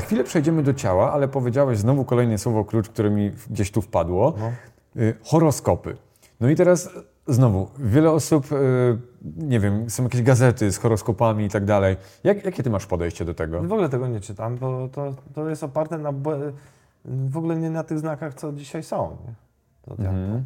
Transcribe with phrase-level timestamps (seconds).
[0.00, 3.82] Za chwilę przejdziemy do ciała, ale powiedziałeś znowu kolejne słowo klucz, które mi gdzieś tu
[3.82, 4.34] wpadło.
[4.38, 4.52] No.
[5.02, 5.96] Y, horoskopy.
[6.40, 6.90] No i teraz
[7.26, 8.98] znowu, wiele osób, y,
[9.36, 11.96] nie wiem, są jakieś gazety z horoskopami i tak dalej.
[12.24, 13.62] Jak, jakie ty masz podejście do tego?
[13.62, 16.12] W ogóle tego nie czytam, bo to, to jest oparte na
[17.04, 19.16] w ogóle nie na tych znakach, co dzisiaj są.
[19.26, 19.34] Nie?
[19.82, 20.44] To Mhm.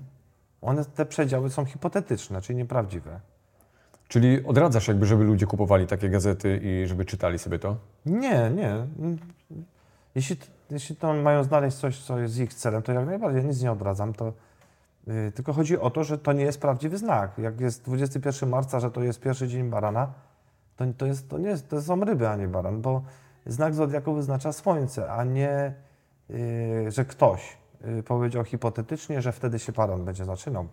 [0.63, 3.21] One, te przedziały są hipotetyczne, czyli nieprawdziwe.
[4.15, 7.77] Czyli odradzasz jakby, żeby ludzie kupowali takie gazety i żeby czytali sobie to?
[8.07, 8.87] Nie, nie.
[10.15, 10.37] Jeśli,
[10.71, 13.73] jeśli to mają znaleźć coś, co jest ich celem, to jak najbardziej, ja nic nie
[13.73, 14.13] odradzam.
[14.13, 14.33] To,
[15.07, 17.39] yy, tylko chodzi o to, że to nie jest prawdziwy znak.
[17.39, 20.13] Jak jest 21 marca, że to jest pierwszy dzień barana,
[20.77, 23.03] to, to, jest, to, nie jest, to są ryby, a nie baran, bo
[23.47, 25.75] znak zodiaku wyznacza słońce, a nie,
[26.29, 30.69] yy, że ktoś yy, powiedział hipotetycznie, że wtedy się baran będzie zaczynał.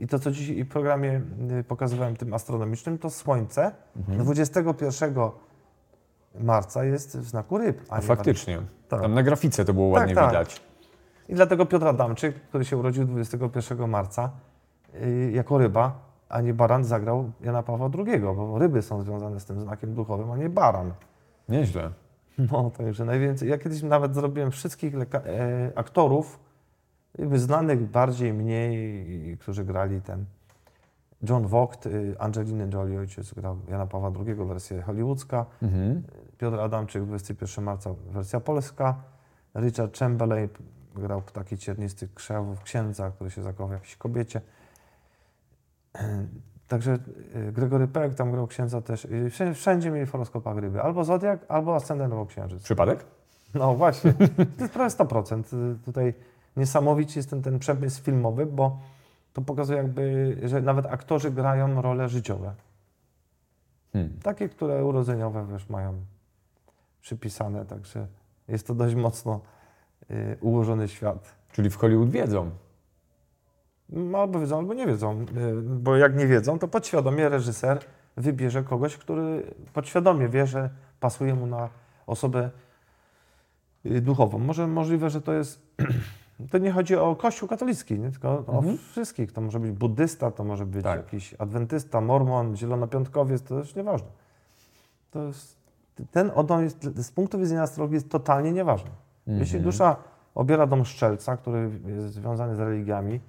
[0.00, 5.14] I to, co dzisiaj w programie yy, pokazywałem tym astronomicznym, to słońce 21
[6.40, 7.80] marca jest w znaku ryb.
[7.88, 8.62] A A nie faktycznie.
[8.88, 9.00] Tak.
[9.00, 10.30] Tam na grafice to było ładnie tak.
[10.30, 10.62] widać.
[11.28, 14.30] I dlatego Piotr Adamczyk, który się urodził 21 marca,
[14.94, 19.44] yy, jako ryba, a nie baran, zagrał Jana Pawła II, bo ryby są związane z
[19.44, 20.92] tym znakiem duchowym, a nie baran.
[21.48, 21.90] Nieźle.
[22.52, 23.48] No, także najwięcej.
[23.48, 26.38] Ja kiedyś nawet zrobiłem wszystkich leka- e, aktorów,
[27.34, 30.24] znanych bardziej, mniej, którzy grali ten.
[31.22, 35.46] John Vogt, y, Angelina Jolie, ojciec grał Jana Pawła II, wersja hollywoodzka.
[35.62, 36.02] Mhm.
[36.38, 38.94] Piotr Adamczyk, 21 marca, wersja polska.
[39.54, 40.48] Richard Chamberlain
[40.94, 44.40] grał taki ciernisty krzewów księdza, który się zakochał w jakiejś kobiecie.
[46.68, 46.98] Także
[47.48, 49.04] y, Gregory Peck tam grał księdza też.
[49.04, 50.82] Y, Wszędzie, wszędzie mieli w horoskopach ryby.
[50.82, 52.62] Albo Zodiak, albo Ascendent, albo Księżyc.
[52.62, 53.04] Przypadek?
[53.54, 54.12] No właśnie,
[54.56, 55.72] to jest prawie 100%.
[55.74, 56.14] Y, Tutaj
[56.56, 58.78] niesamowicie jest ten, ten przemysł filmowy, bo
[59.32, 62.54] to pokazuje jakby, że nawet aktorzy grają role życiowe.
[63.92, 64.18] Hmm.
[64.22, 65.94] Takie, które urodzeniowe już mają
[67.00, 68.06] przypisane, także
[68.48, 69.40] jest to dość mocno
[70.10, 71.34] y, ułożony świat.
[71.52, 72.50] Czyli w Hollywood wiedzą.
[73.88, 75.26] No, Albo wiedzą, albo nie wiedzą, y,
[75.62, 77.78] bo jak nie wiedzą, to podświadomie reżyser
[78.16, 81.68] wybierze kogoś, który podświadomie wie, że pasuje mu na
[82.06, 82.50] osobę
[83.86, 84.38] y, duchową.
[84.38, 85.60] Może możliwe, że to jest.
[86.50, 88.10] To nie chodzi o Kościół katolicki, nie?
[88.10, 88.58] tylko Mhm.
[88.74, 89.32] o wszystkich.
[89.32, 90.96] To może być buddysta, to może być Tak.
[90.96, 94.08] jakiś adwentysta, mormon, zielonopiątkowiec, to już nieważne.
[95.10, 95.56] To jest,
[96.10, 98.90] ten odon jest, z punktu widzenia astrologii jest totalnie nieważny.
[99.26, 99.62] Jeśli Mhm.
[99.64, 99.96] dusza
[100.34, 103.20] obiera dom szczelca, który jest związany z religiami,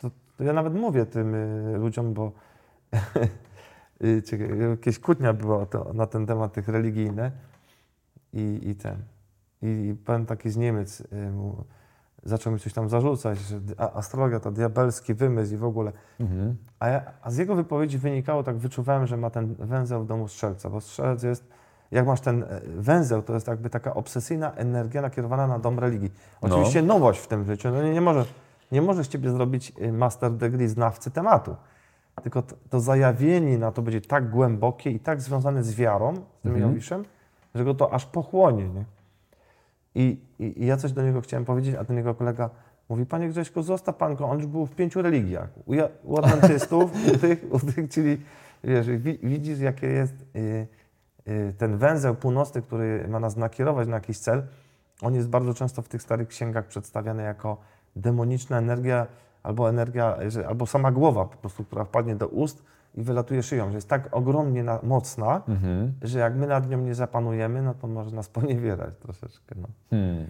[0.00, 2.32] to, to ja nawet mówię tym y, ludziom, bo
[4.04, 7.30] y, czekaj, jakieś kłótnia była to, na ten temat tych religijne
[8.32, 8.96] i, i ten.
[9.64, 11.64] I, pan taki z Niemiec y, mu,
[12.24, 15.92] zaczął mi coś tam zarzucać, że astrologia to diabelski wymysł i w ogóle.
[16.20, 16.56] Mhm.
[16.80, 20.28] A, ja, a z jego wypowiedzi wynikało, tak wyczuwałem, że ma ten węzeł w domu
[20.28, 21.48] strzelca, bo strzelec jest,
[21.90, 26.10] jak masz ten e, węzeł, to jest jakby taka obsesyjna energia nakierowana na dom religii.
[26.42, 26.48] No.
[26.48, 28.24] Oczywiście nowość w tym życiu, no nie, nie może,
[28.72, 31.56] nie może z ciebie zrobić y, master degree znawcy tematu.
[32.22, 36.42] Tylko to, to zajawienie na to będzie tak głębokie i tak związane z wiarą, z
[36.42, 36.60] tym Mhm.
[36.60, 37.04] Jowiszem,
[37.54, 38.84] że go to aż pochłonie, nie?
[39.94, 42.50] I, i, I ja coś do niego chciałem powiedzieć, a do niego kolega
[42.88, 45.48] mówi, panie Grześku, zostaw pan go, on już był w pięciu religiach.
[45.66, 45.74] U,
[46.04, 48.20] u adwentystów, u tych, u tych, czyli
[48.64, 50.66] wiesz, wi, widzisz, jakie jest y,
[51.28, 54.42] y, ten węzeł północny, który ma nas nakierować na jakiś cel.
[55.02, 57.56] On jest bardzo często w tych starych księgach przedstawiany jako
[57.96, 59.06] demoniczna energia,
[59.42, 60.16] albo energia,
[60.48, 62.62] albo sama głowa po prostu, która wpadnie do ust
[62.94, 65.92] i wylatuje szyją, że jest tak ogromnie na, mocna, Mhm.
[66.02, 69.54] że jak my nad nią nie zapanujemy, no to może nas poniewierać troszeczkę.
[69.62, 69.68] No.
[69.90, 70.26] Hmm.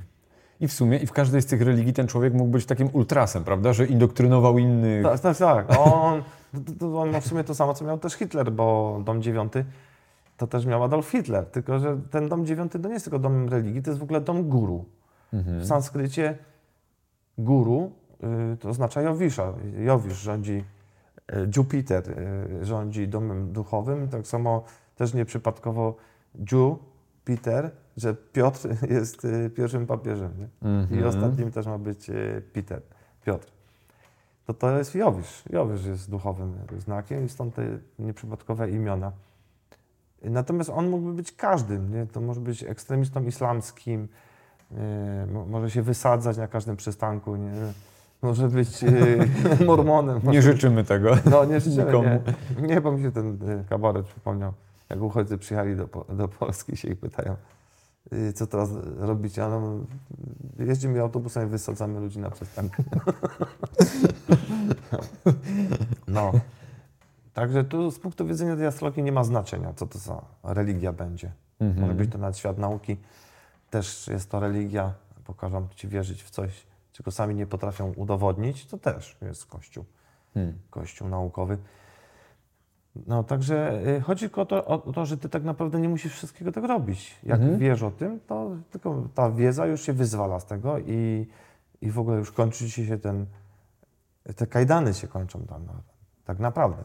[0.61, 3.45] I w sumie, i w każdej z tych religii ten człowiek mógł być takim ultrasem,
[3.45, 3.73] prawda?
[3.73, 5.03] Że indoktrynował innych.
[5.05, 5.79] Tak, tak, tak.
[5.79, 6.23] On,
[6.67, 9.65] to, to on ma w sumie to samo, co miał też Hitler, bo dom dziewiąty
[10.37, 13.49] to też miał Adolf Hitler, tylko że ten dom dziewiąty to nie jest tylko dom
[13.49, 14.85] religii, to jest w ogóle dom guru.
[15.33, 15.61] Mhm.
[15.61, 16.39] W sanskrycie
[17.39, 17.93] guru
[18.53, 19.53] y, to oznacza Jowisza.
[19.79, 20.65] Jowisz rządzi,
[21.57, 24.65] Jupiter y, rządzi domem duchowym, tak samo
[24.97, 25.97] też nieprzypadkowo
[26.53, 30.33] Jupiter, że Piotr jest y, pierwszym papieżem.
[30.39, 30.69] Nie?
[30.69, 31.01] Mhm.
[31.01, 32.15] I ostatnim też ma być e,
[32.53, 32.83] Peter,
[33.27, 33.49] Piotr.
[34.47, 35.43] To to jest Jowisz.
[35.51, 37.63] Jowisz jest duchowym znakiem i stąd te
[37.99, 39.13] nieprzypadkowe imiona.
[40.23, 41.93] Natomiast on mógłby być każdym.
[41.95, 42.07] Nie?
[42.07, 44.09] To może być ekstremistą islamskim,
[45.33, 47.51] mo- może się wysadzać na każdym przystanku, nie?
[48.25, 48.85] Może być
[49.61, 50.21] e, mormonem.
[50.25, 51.17] Nie życzymy tego.
[51.31, 52.09] No nie życzymy, nikomu.
[52.59, 52.67] nie.
[52.69, 54.53] nie, bo mi się ten e, kabaret przypomniał,
[54.91, 57.37] jak uchodźcy przyjechali do, do Polski się ich pytają,
[58.13, 59.45] y, co teraz robicie?
[59.45, 59.79] A no,
[60.59, 62.83] jeździmy autobusem i wysadzamy ludzi na przystanku.
[66.09, 66.33] No.
[67.35, 71.33] Także tu z punktu widzenia tej astrologii nie ma znaczenia, co to za religia będzie.
[71.61, 71.81] Mhm.
[71.81, 72.97] Może być to nawet świat nauki,
[73.71, 74.93] też jest to religia,
[75.25, 79.85] pokażą Ci wierzyć w coś, czego sami nie potrafią udowodnić, to też jest Kościół,
[80.35, 80.59] Hmm.
[80.71, 81.59] Kościół naukowy.
[83.07, 86.13] No także y, chodzi tylko o to, o to, że Ty tak naprawdę nie musisz
[86.13, 87.19] wszystkiego tak robić.
[87.23, 87.59] Jak Mhm.
[87.59, 91.27] wiesz o tym, to tylko ta wiedza już się wyzwala z tego i,
[91.81, 93.27] i w ogóle już kończy Ci się ten,
[94.37, 95.73] te kajdany się kończą tam, no,
[96.25, 96.85] tak naprawdę.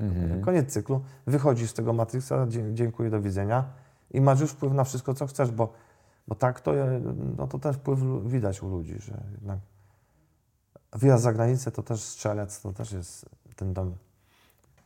[0.00, 0.42] Mhm.
[0.42, 3.64] Koniec cyklu, wychodzisz z tego Matrixa, dziękuję, do widzenia
[4.10, 5.72] i masz już wpływ na wszystko, co chcesz, bo,
[6.28, 7.00] bo tak to, e,
[7.38, 9.58] no to ten wpływ widać u ludzi, że jednak
[10.92, 13.94] wyjazd za granicę to też strzelec, to też jest ten dom.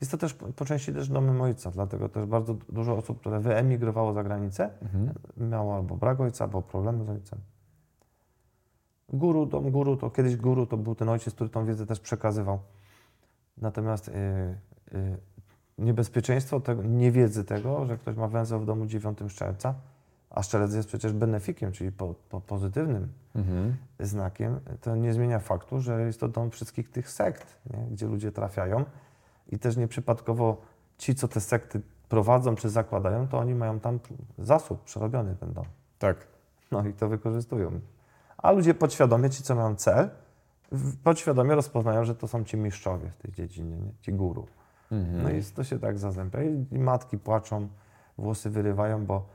[0.00, 4.12] Jest to też po, części też domem ojca, dlatego też bardzo dużo osób, które wyemigrowało
[4.12, 5.14] za granicę, Mhm.
[5.36, 7.38] miało albo brak ojca, albo problemy z ojcem.
[9.08, 12.58] Guru, dom guru, to kiedyś guru to był ten ojciec, który tą wiedzę też przekazywał.
[13.58, 14.12] Natomiast y,
[14.94, 15.18] y,
[15.78, 19.74] niebezpieczeństwo tego, niewiedzy tego, że ktoś ma węzeł w domu 9 szczelca,
[20.32, 23.76] a szczelec jest przecież benefikiem, czyli po, po pozytywnym Mhm.
[24.00, 27.86] znakiem, to nie zmienia faktu, że jest to dom wszystkich tych sekt, nie?
[27.90, 28.84] gdzie ludzie trafiają
[29.48, 30.60] i też nieprzypadkowo
[30.98, 33.98] ci, co te sekty prowadzą czy zakładają, to oni mają tam
[34.38, 35.64] zasób przerobiony ten dom.
[35.98, 36.26] Tak.
[36.70, 37.80] No i to wykorzystują.
[38.38, 40.10] A ludzie podświadomie, ci co mają cel,
[41.04, 43.92] podświadomie rozpoznają, że to są ci mistrzowie w tej dziedzinie, nie?
[44.00, 44.46] ci guru.
[44.92, 45.22] Mhm.
[45.22, 46.38] No i to się tak zazębia.
[46.72, 47.68] I matki płaczą,
[48.18, 49.26] włosy wyrywają, bo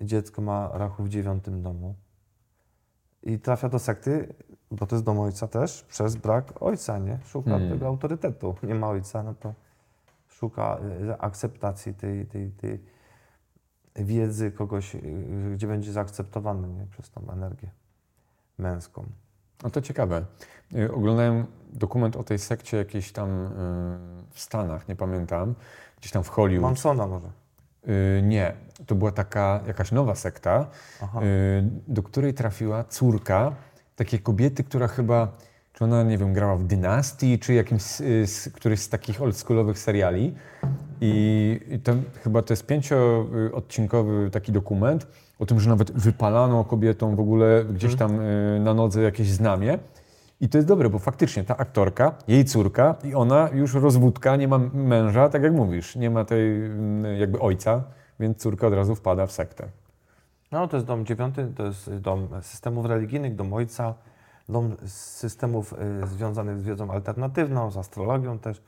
[0.00, 1.94] dziecko ma rachu w dziewiątym domu.
[3.22, 4.34] I trafia do sekty,
[4.70, 7.18] bo to jest dom ojca też, przez brak ojca, nie?
[7.24, 7.70] Szuka Hmm.
[7.70, 8.54] tego autorytetu.
[8.62, 9.54] Nie ma ojca, no to
[10.28, 10.78] szuka
[11.10, 12.84] y, akceptacji tej, tej, tej
[13.96, 15.00] wiedzy kogoś, y,
[15.54, 16.86] gdzie będzie zaakceptowany nie?
[16.86, 17.70] przez tą energię
[18.58, 19.06] męską.
[19.62, 20.24] No to ciekawe.
[20.74, 23.48] Y, Oglądałem dokument o tej sekcie jakiejś tam y,
[24.30, 25.54] w Stanach, nie pamiętam,
[26.00, 26.70] gdzieś tam w Hollywood.
[26.70, 27.30] Mansona może.
[27.88, 28.52] Y, Nie,
[28.86, 30.66] to była taka jakaś nowa sekta,
[31.02, 33.52] y, do której trafiła córka
[33.96, 35.28] takiej kobiety, która chyba,
[35.72, 39.78] czy ona, nie wiem, grała w Dynastii, czy jakimś, z- z któryś z takich oldschoolowych
[39.78, 40.34] seriali.
[41.00, 45.06] I, i tam chyba to jest pięcioodcinkowy taki dokument
[45.38, 49.78] o tym, że nawet wypalano kobietom w ogóle gdzieś tam y, na nodze jakieś znamie.
[50.40, 54.48] I to jest dobre, bo faktycznie ta aktorka, jej córka i ona już rozwódka, nie
[54.48, 57.82] ma męża, tak jak mówisz, nie ma tej mm, jakby ojca,
[58.20, 59.68] więc córka od razu wpada w sektę.
[60.52, 63.94] No, to jest dom dziewiąty, to jest dom systemów religijnych, dom ojca,
[64.48, 68.62] dom systemów y, związanych z wiedzą alternatywną, z astrologią też.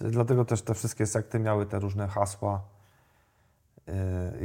[0.00, 2.60] Dlatego też te wszystkie sekty miały te różne hasła.
[3.88, 3.92] Y,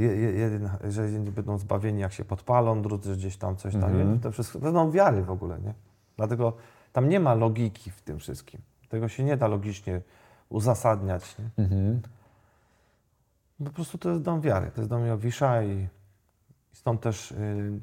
[0.01, 3.83] je- je- jeden, że jedni będą zbawieni, jak się podpalą, drudzy gdzieś tam coś tam.
[3.83, 4.19] Mhm.
[4.19, 5.73] To wszystko, to są wiary w ogóle, nie?
[6.19, 6.53] Dlatego
[6.93, 8.61] tam nie ma logiki w tym wszystkim.
[8.89, 10.01] Tego się nie da logicznie
[10.49, 11.63] uzasadniać, nie?
[11.63, 12.01] Mhm.
[13.65, 15.87] Po prostu to jest dom wiary, to jest dom Jowisza i
[16.73, 17.35] stąd też y,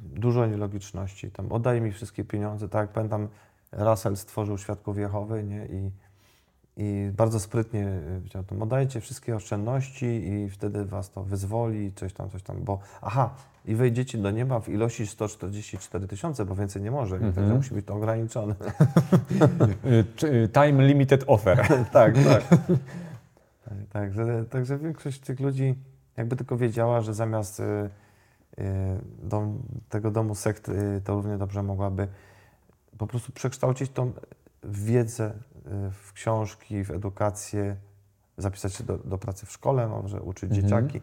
[0.02, 1.30] dużo nielogiczności.
[1.30, 3.28] Tam oddaj mi wszystkie pieniądze, tak jak pamiętam,
[3.72, 5.66] Russell stworzył Świadków Jehowy nie?
[5.66, 5.90] I,
[6.76, 12.30] i bardzo sprytnie powiedział, tam oddajcie wszystkie oszczędności i wtedy was to wyzwoli, coś tam,
[12.30, 13.34] coś tam, bo aha,
[13.64, 17.26] i wejdziecie do nieba w ilości 144 tysiące, bo więcej nie może, nie?
[17.26, 17.56] także Mhm.
[17.56, 18.54] musi być to ograniczone.
[20.22, 21.66] Y, y, Time limited offer.
[21.92, 22.44] tak, tak.
[23.92, 25.74] Także, także większość tych ludzi
[26.16, 28.64] jakby tylko wiedziała, że zamiast y, y,
[29.22, 32.08] dom, tego domu sekt, y, to równie dobrze mogłaby
[32.98, 34.12] po prostu przekształcić tą
[34.64, 35.32] wiedzę
[35.92, 37.76] w książki, w edukację,
[38.38, 40.62] zapisać się do, do pracy w szkole, może uczyć Mhm.
[40.62, 41.00] dzieciaki,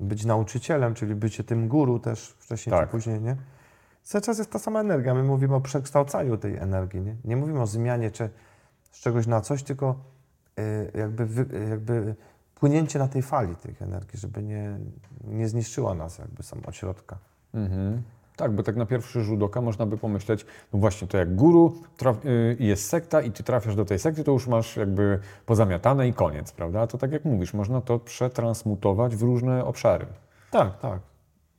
[0.00, 2.88] być nauczycielem, czyli bycie tym guru też wcześniej Tak.
[2.88, 3.36] czy później, nie?
[4.02, 5.14] Cały czas jest ta sama energia.
[5.14, 7.16] My mówimy o przekształcaniu tej energii, nie?
[7.24, 8.30] Nie mówimy o zmianie czy
[8.90, 9.94] z czegoś na coś, tylko
[10.58, 11.24] y, jakby,
[11.56, 12.14] y, jakby
[12.54, 14.78] płynięcie na tej fali tych energii, żeby nie,
[15.24, 17.18] nie zniszczyła nas jakby sam od środka.
[17.54, 18.02] Mhm.
[18.42, 21.74] Tak, bo tak na pierwszy rzut oka można by pomyśleć, no właśnie, to jak guru
[22.24, 26.12] y, jest sekta i ty trafiasz do tej sekty, to już masz jakby pozamiatane i
[26.12, 26.80] koniec, prawda?
[26.80, 30.06] A to tak jak mówisz, można to przetransmutować w różne obszary.
[30.50, 31.00] Tak, tak.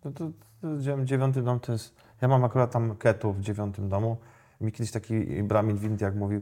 [0.02, 0.30] To, to,
[0.62, 1.96] to dziew- dziewiąty dom to jest...
[2.22, 4.18] Ja mam akurat tam ketu w dziewiątym domu.
[4.62, 6.42] Mi kiedyś taki Brahmin w Indiach mówił,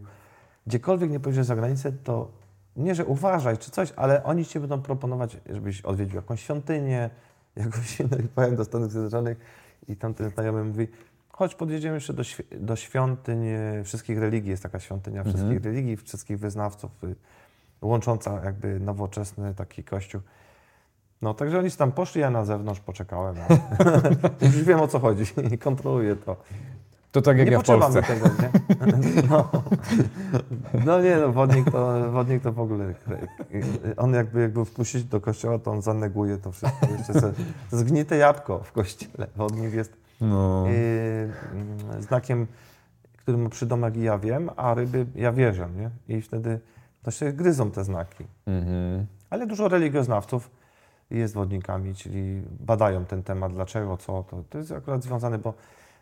[0.67, 2.31] gdziekolwiek nie pojedziesz za granicę, to
[2.75, 7.09] nie, że uważaj czy coś, ale oni ci będą proponować, żebyś odwiedził jakąś świątynię,
[7.55, 8.09] jakąś inną.
[8.09, 9.37] Pojechałem do Stanów Zjednoczonych
[9.87, 10.87] i tamten znajomy mówi,
[11.29, 14.49] chodź podjedziemy jeszcze do, świ- do świątyń e, wszystkich religii.
[14.49, 15.35] Jest taka świątynia Mhm.
[15.35, 17.15] wszystkich religii, wszystkich wyznawców, y,
[17.81, 20.21] łącząca jakby nowoczesny taki kościół.
[21.21, 23.35] No, także oni tam poszli, ja na zewnątrz poczekałem.
[24.41, 26.35] Już wiem o co chodzi i kontroluję to.
[27.11, 28.03] To tak jak nie ja w Polsce.
[28.03, 28.49] tego, nie?
[29.29, 29.49] No,
[30.85, 32.93] no nie, no wodnik to, wodnik to w ogóle,
[33.97, 36.87] on jakby, jakby wpuścić do kościoła, to on zaneguje to wszystko.
[36.97, 37.33] Jeszcze se,
[37.71, 39.27] zgnite jabłko w kościele.
[39.35, 40.65] Wodnik jest No.
[40.67, 42.47] yy, mm, znakiem,
[43.17, 46.15] który ma przydomek i ja wiem, a ryby ja wierzę, nie?
[46.17, 46.59] I wtedy
[47.03, 48.25] to się gryzą te znaki.
[48.45, 49.05] Mhm.
[49.29, 50.51] Ale dużo religioznawców
[51.11, 54.23] jest wodnikami, czyli badają ten temat, dlaczego, co.
[54.23, 55.53] To, to jest akurat związane, bo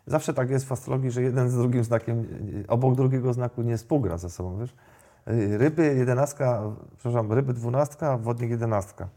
[0.06, 3.76] zawsze tak jest w astrologii, że jeden z drugim znakiem, y, obok drugiego znaku nie
[3.76, 4.74] współgra ze sobą, wiesz.
[5.28, 6.62] Y, Ryby jedenastka,
[6.96, 9.08] przepraszam, ryby dwunastka, wodnik jedenastka.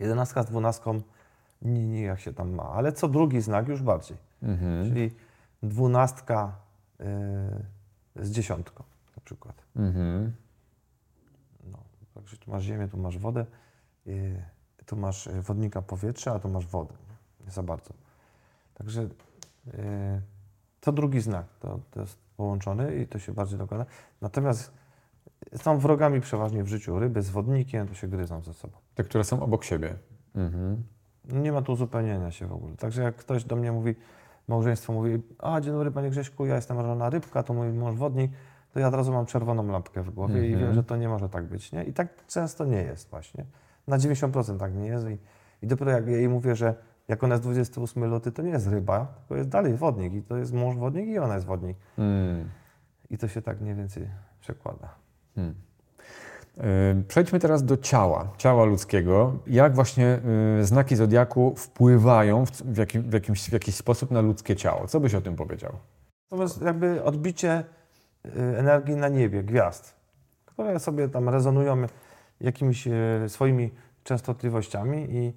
[0.00, 1.00] Jedenastka z dwunastką
[1.62, 4.16] nie, nie jak się tam ma, ale co drugi znak już bardziej.
[4.42, 4.88] Mhm.
[4.88, 5.10] Czyli
[5.62, 6.52] dwunastka
[7.00, 8.84] y, z dziesiątką
[9.16, 9.62] na przykład.
[9.76, 10.32] Mhm.
[11.72, 11.78] No,
[12.14, 13.46] także tu masz ziemię, tu masz wodę,
[14.06, 14.42] yy,
[14.86, 16.94] tu masz y, wodnika powietrza, a tu masz wodę.
[17.44, 17.94] Nie, za bardzo.
[18.74, 19.08] Także
[20.80, 23.86] to drugi znak, to, to jest połączony i to się bardziej dokłada.
[24.20, 24.72] Natomiast
[25.56, 26.98] są wrogami przeważnie w życiu.
[26.98, 28.76] Ryby z wodnikiem to się gryzą ze sobą.
[28.94, 29.94] Te, które są obok siebie.
[30.34, 30.82] Mhm.
[31.24, 32.76] Nie ma tu uzupełnienia się w ogóle.
[32.76, 33.94] Także jak ktoś do mnie mówi,
[34.48, 38.32] małżeństwo mówi, a dzień dobry panie Grześku, ja jestem żona rybka, to mój mąż wodnik,
[38.72, 40.60] to ja od razu mam czerwoną lampkę w głowie i Mhm.
[40.66, 41.72] wiem, że to nie może tak być.
[41.72, 41.84] Nie?
[41.84, 43.44] I tak często nie jest właśnie.
[43.86, 45.06] Na 90% tak nie jest.
[45.08, 45.18] I,
[45.62, 46.74] I dopiero jak ja jej mówię, że
[47.08, 50.12] jak ona jest 28 luty, to nie jest ryba, tylko jest dalej wodnik.
[50.12, 51.76] I to jest mąż wodnik i ona jest wodnik.
[51.98, 52.48] Mm.
[53.10, 54.08] I to się tak mniej więcej
[54.40, 54.94] przekłada.
[55.34, 55.54] Hmm.
[57.08, 59.38] Przejdźmy teraz do ciała, ciała ludzkiego.
[59.46, 60.20] Jak właśnie
[60.60, 64.86] y, znaki zodiaku wpływają w, w, jakim, w, jakimś, w jakiś sposób na ludzkie ciało?
[64.86, 65.72] Co byś o tym powiedział?
[66.28, 67.64] To jest jakby odbicie
[68.26, 69.96] y, energii na niebie, gwiazd,
[70.46, 71.86] które sobie tam rezonują
[72.40, 73.70] jakimiś y, swoimi
[74.04, 75.32] częstotliwościami i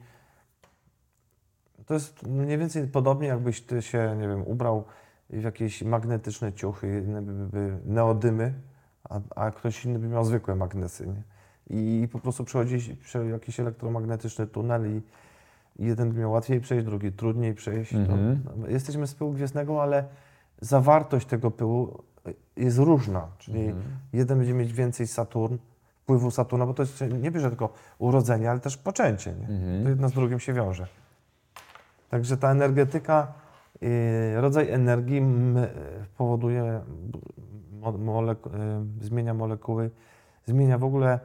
[1.88, 4.84] to jest mniej więcej podobnie, jakbyś ty się, nie wiem, ubrał
[5.30, 7.04] w jakieś magnetyczne ciuchy,
[7.86, 8.54] neodymy,
[9.10, 11.24] a, a ktoś inny by miał zwykłe magnesy, nie?
[11.70, 15.02] I po prostu przechodzi przez jakiś elektromagnetyczny tunel i
[15.86, 17.92] jeden by miał łatwiej przejść, drugi trudniej przejść.
[17.92, 18.44] To, Mhm.
[18.58, 20.04] no, jesteśmy z pyłu gwiezdnego, ale
[20.62, 22.04] zawartość tego pyłu
[22.58, 23.28] jest różna.
[23.38, 23.84] Czyli Mhm.
[24.14, 25.56] jeden będzie mieć więcej Saturn,
[26.04, 29.34] wpływu Saturna, bo to jest, nie bierze tylko urodzenie, ale też poczęcie.
[29.34, 29.48] Nie?
[29.48, 29.84] Mhm.
[29.84, 30.88] To jedno z drugim się wiąże.
[32.10, 33.34] Także ta energetyka,
[34.36, 35.22] rodzaj energii
[36.18, 36.82] powoduje,
[39.00, 39.90] yy, zmienia molekuły,
[40.46, 41.20] zmienia w ogóle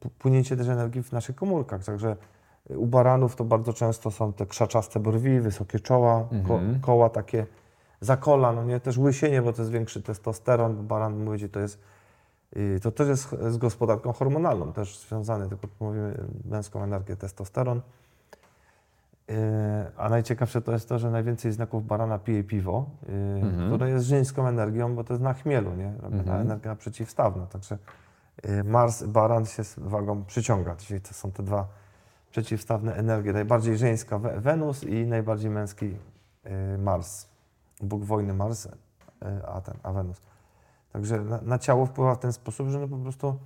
[0.00, 1.84] p- płynięcie też energii w naszych komórkach.
[1.84, 2.16] Także
[2.70, 6.80] u baranów to bardzo często są te krzaczaste brwi, wysokie czoła, ko, Mhm.
[6.80, 7.46] koła takie
[8.00, 11.60] za kola, no nie, też łysienie, bo to jest większy testosteron, bo baran mówi, to
[11.60, 11.78] jest
[12.56, 17.80] i to też jest z gospodarką hormonalną, też związane, tylko mówimy męską energię, testosteron.
[19.28, 19.34] Yy,
[19.96, 23.68] A najciekawsze to jest to, że najwięcej znaków barana pije piwo, yy, Mhm.
[23.68, 25.86] które jest żeńską energią, bo to jest na chmielu, nie?
[26.02, 26.40] Mhm.
[26.40, 27.46] Energia przeciwstawna.
[27.46, 27.78] Także
[28.44, 30.76] yy, Mars, baran się z wagą przyciąga.
[30.76, 31.68] Czyli to są te dwa
[32.30, 33.32] przeciwstawne energie.
[33.32, 35.96] Najbardziej żeńska We- Wenus i najbardziej męski
[36.78, 37.26] Mars.
[37.82, 38.68] Bóg wojny Mars,
[39.48, 40.20] a ten, a Wenus.
[40.92, 43.38] Także na, na ciało wpływa w ten sposób, że no po prostu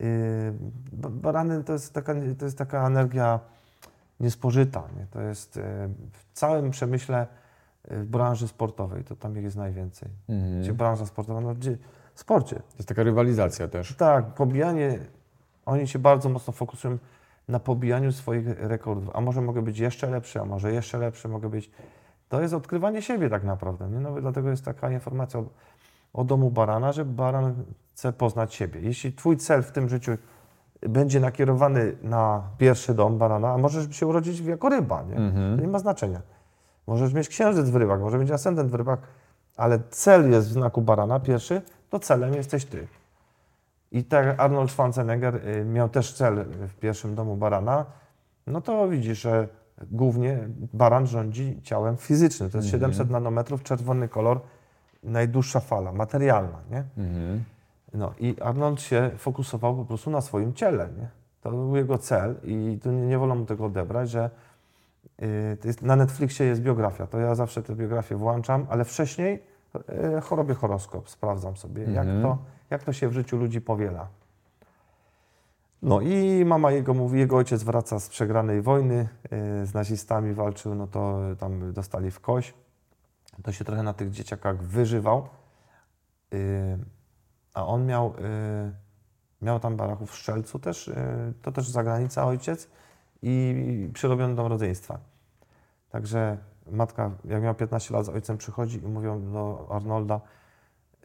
[0.00, 0.06] yy,
[0.92, 3.40] ba- barany to jest taka, to jest taka energia
[4.20, 4.82] niespożyta.
[4.96, 5.06] Nie?
[5.10, 5.62] To jest yy,
[6.12, 7.26] w całym przemyśle
[7.90, 10.08] w branży sportowej, to tam ich jest najwięcej.
[10.28, 10.62] Mhm.
[10.62, 11.78] Gdzie branża sportowa, no gdzie
[12.14, 12.56] w sporcie.
[12.56, 13.96] To jest taka rywalizacja też.
[13.96, 14.98] Tak, pobijanie,
[15.66, 16.98] oni się bardzo mocno fokusują
[17.48, 19.10] na pobijaniu swoich rekordów.
[19.14, 21.70] A może mogę być jeszcze lepszy, a może jeszcze lepszy mogę być.
[22.28, 23.88] To jest odkrywanie siebie tak naprawdę.
[23.88, 24.00] Nie?
[24.00, 25.44] No, dlatego jest taka informacja o,
[26.12, 28.80] o domu barana, że baran chce poznać siebie.
[28.80, 30.12] Jeśli twój cel w tym życiu
[30.80, 35.16] będzie nakierowany na pierwszy dom barana, a możesz się urodzić jako ryba, nie?
[35.16, 35.56] Mhm.
[35.56, 36.20] To nie ma znaczenia.
[36.86, 38.98] Możesz mieć księżyc w rybach, może mieć ascendent w rybach,
[39.56, 42.86] ale cel jest w znaku barana pierwszy, to celem jesteś ty.
[43.92, 47.84] I tak Arnold Schwarzenegger y, miał też cel w pierwszym domu barana,
[48.46, 49.48] no to widzisz, że
[49.90, 50.38] głównie
[50.72, 52.50] baran rządzi ciałem fizycznym.
[52.50, 52.80] To jest Mhm.
[52.92, 54.40] 700 nanometrów, czerwony kolor,
[55.02, 56.84] najdłuższa fala, materialna, nie?
[56.98, 57.44] Mhm.
[57.96, 61.08] No i Arnold się fokusował po prostu na swoim ciele, nie?
[61.40, 64.30] To był jego cel i tu nie, nie wolno mu tego odebrać, że
[65.22, 69.42] y, to jest, na Netflixie jest biografia, to ja zawsze tę biografię włączam, ale wcześniej
[70.16, 72.22] y, chorobię horoskop, sprawdzam sobie, jak, Mhm.
[72.22, 72.38] to,
[72.70, 74.08] jak to się w życiu ludzi powiela.
[75.82, 79.08] No i mama jego mówi, jego ojciec wraca z przegranej wojny,
[79.62, 82.54] y, z nazistami walczył, no to tam dostali w kość.
[83.42, 85.28] To się trochę na tych dzieciakach wyżywał.
[87.56, 88.72] A on miał, y,
[89.42, 90.94] miał tam baraków w Szczelcu też, y,
[91.42, 92.68] to też zagranica ojciec
[93.22, 94.98] i przyrobiony dom rodzeństwa.
[95.90, 96.38] Także
[96.70, 100.20] matka, jak miał 15 lat, z ojcem przychodzi i mówią do Arnolda,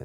[0.00, 0.04] y,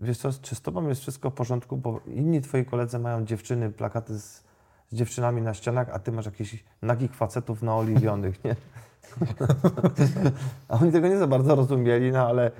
[0.00, 3.70] wiesz co, czy z tobą jest wszystko w porządku, bo inni twoi koledzy mają dziewczyny,
[3.70, 4.44] plakaty z,
[4.88, 8.56] z dziewczynami na ścianach, a ty masz jakichś nagich facetów naoliwionych, nie?
[10.68, 12.50] A oni tego nie za bardzo rozumieli, no ale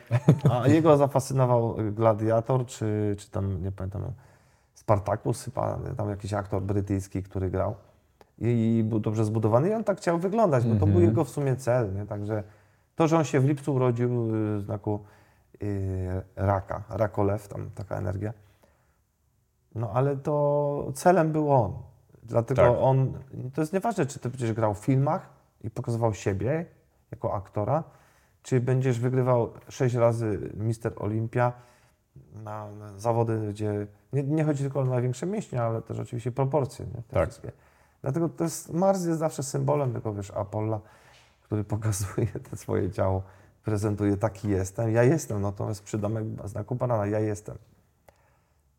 [0.50, 4.02] a jego zafascynował Gladiator, czy, czy tam, nie pamiętam,
[4.75, 7.75] Spartacus chyba, tam jakiś aktor brytyjski, który grał
[8.38, 11.57] i był dobrze zbudowany i on tak chciał wyglądać, bo to był jego w sumie
[11.57, 12.07] cel, nie?
[12.07, 12.42] Także
[12.97, 15.04] to, że on się w lipcu urodził y, w znaku
[15.62, 18.33] y, raka, rakolew, tam taka energia,
[19.75, 21.73] no ale to celem był on.
[22.23, 22.73] Dlatego Tak.
[22.80, 23.12] on,
[23.54, 26.67] to jest nieważne, czy ty będziesz grał w filmach i pokazywał siebie
[27.11, 27.85] jako aktora,
[28.43, 31.53] czy będziesz wygrywał sześć razy Mister Olimpia
[32.35, 36.87] na, na zawody, gdzie nie, nie chodzi tylko o największe mięśnie, ale też oczywiście proporcje.
[36.87, 37.03] Nie?
[37.03, 37.29] Te Tak.
[37.29, 37.53] wszystkie.
[38.03, 40.81] Dlatego to jest, Mars jest zawsze symbolem tego, wiesz, Apolla,
[41.43, 43.23] który pokazuje te swoje ciało,
[43.65, 47.59] prezentuje taki jestem, ja jestem, natomiast przy domek znaku banana, ja jestem.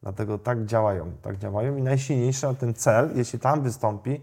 [0.01, 4.21] Dlatego tak działają, tak działają i najsilniejszy ten cel, jeśli tam wystąpi,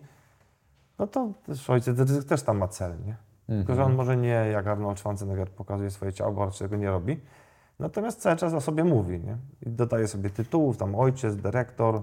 [0.98, 3.16] no to też ojciec też tam ma cel, nie?
[3.46, 6.90] Tylko, że on może nie jak Arnold Schwarzenegger pokazuje swoje ciało, bo raczej tego nie
[6.90, 7.20] robi.
[7.78, 9.36] Natomiast cały czas o sobie mówi, nie?
[9.66, 12.02] I dodaje sobie tytułów, tam ojciec, dyrektor,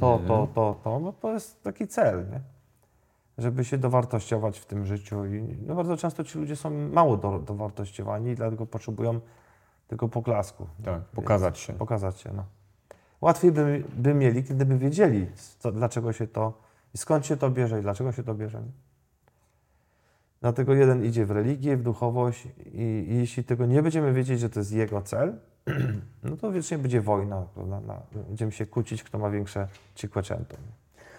[0.00, 1.00] to, to, to, to.
[1.00, 2.40] No to jest taki cel, nie?
[3.38, 5.26] Żeby się dowartościować w tym życiu.
[5.26, 9.20] I no bardzo często ci ludzie są mało do, dowartościowani i dlatego potrzebują
[9.88, 10.66] tego poklasku.
[10.84, 11.72] Tak, pokazać się.
[11.72, 12.44] Pokazać się, no.
[13.20, 15.26] Łatwiej by, by mieli, gdyby wiedzieli,
[15.58, 16.52] co, dlaczego się to,
[16.94, 18.62] i skąd się to bierze i dlaczego się to bierze.
[20.40, 24.50] Dlatego jeden idzie w religię, w duchowość i, i jeśli tego nie będziemy wiedzieć, że
[24.50, 25.38] to jest jego cel,
[26.24, 27.46] no to wiecznie będzie wojna.
[27.54, 27.80] Prawda?
[27.80, 30.56] Na, będziemy się kłócić, kto ma większe cinquecento.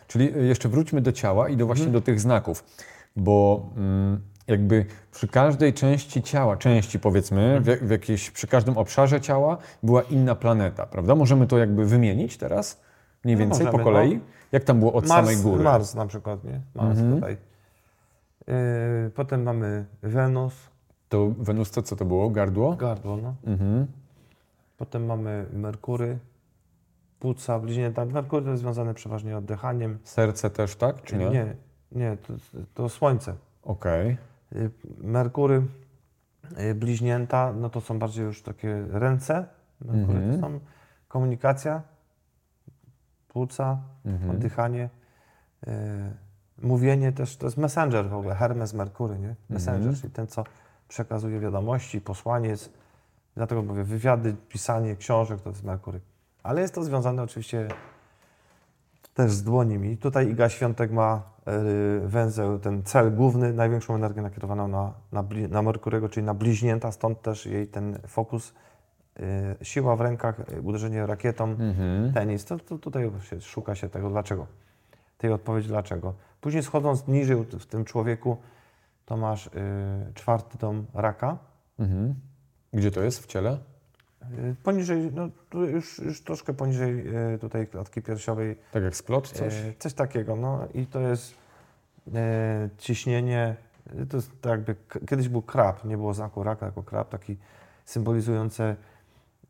[0.08, 2.64] Czyli y, jeszcze wróćmy do ciała i do właśnie do tych znaków,
[3.16, 9.22] bo mm, jakby przy każdej części ciała, części powiedzmy, w, w jakiejś, przy każdym obszarze
[9.22, 11.16] ciała była inna planeta, prawda?
[11.16, 12.82] Możemy to jakby wymienić teraz?
[13.24, 14.20] Mniej No więcej możemy, po kolei?
[14.52, 15.64] Jak tam było od samej góry?
[15.64, 16.62] Mars na przykład, nie?
[16.76, 17.38] Mars tutaj.
[18.48, 18.54] Yy,
[19.16, 20.54] potem mamy Wenus,
[21.10, 22.30] To Wenus to co to było?
[22.30, 22.76] Gardło?
[22.76, 23.36] gardło, no.
[23.46, 23.88] Mhm.
[24.78, 26.18] Potem mamy Merkury,
[27.20, 28.06] płuca, bliźnięta.
[28.06, 29.98] Merkury to jest związane przeważnie z oddechaniem.
[30.04, 31.02] Serce też, tak?
[31.02, 31.30] Czy nie?
[31.30, 31.56] Nie,
[31.92, 32.34] nie to,
[32.74, 33.34] to Słońce.
[33.64, 34.18] Okej.
[34.56, 35.62] Y, Merkury,
[36.60, 39.46] y, bliźnięta, no to są bardziej już takie ręce.
[39.82, 40.42] Merkury Mhm.
[40.42, 40.60] to są
[41.08, 41.82] komunikacja,
[43.40, 44.32] płuca, Mhm.
[44.32, 44.90] oddychanie.
[45.68, 45.72] y,
[46.62, 49.36] Mówienie też, to jest messenger w ogóle, Hermes Merkury, nie?
[49.50, 49.96] Messenger, Mhm.
[49.96, 50.44] czyli ten, co
[50.88, 52.70] przekazuje wiadomości, posłaniec.
[53.36, 56.00] Dlatego mówię, wywiady, pisanie książek to jest Merkury.
[56.44, 57.68] Ale jest to związane oczywiście
[59.14, 59.98] też z dłońmi.
[59.98, 61.22] Tutaj Iga Świątek ma
[62.04, 66.92] y, węzeł, ten cel główny, największą energię nakierowaną na, na, na Merkurego, czyli na bliźnięta,
[66.92, 68.54] stąd też jej ten fokus,
[69.62, 72.14] siła w rękach, y, uderzenie rakietą, Mhm.
[72.14, 72.46] tenis.
[72.46, 74.48] To, to tutaj się, szuka się tego, dlaczego.
[75.18, 76.14] Tej odpowiedzi dlaczego.
[76.42, 78.38] Później schodząc niżej w tym człowieku,
[79.06, 79.52] to masz y,
[80.14, 81.38] czwarty dom raka.
[81.80, 82.16] Mhm.
[82.74, 83.58] Gdzie to jest w ciele?
[84.40, 85.30] Y, Poniżej, no
[85.66, 89.54] już, już troszkę poniżej y, tutaj klatki piersiowej, Tak jak splot coś?
[89.54, 91.36] E, Coś takiego, no i to jest
[92.78, 93.56] ciśnienie,
[94.10, 94.76] to jest tak jakby,
[95.08, 97.38] kiedyś był krab, nie było znaku raka jako krab, taki
[97.86, 98.76] symbolizujący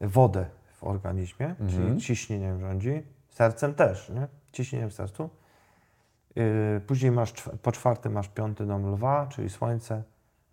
[0.02, 1.70] wodę w organizmie, Mhm.
[1.70, 4.28] czyli ciśnieniem rządzi, sercem też, nie?
[4.52, 5.30] ciśnieniem w sercu.
[6.38, 10.04] E, później masz, po czwartym masz piąty dom lwa, czyli słońce,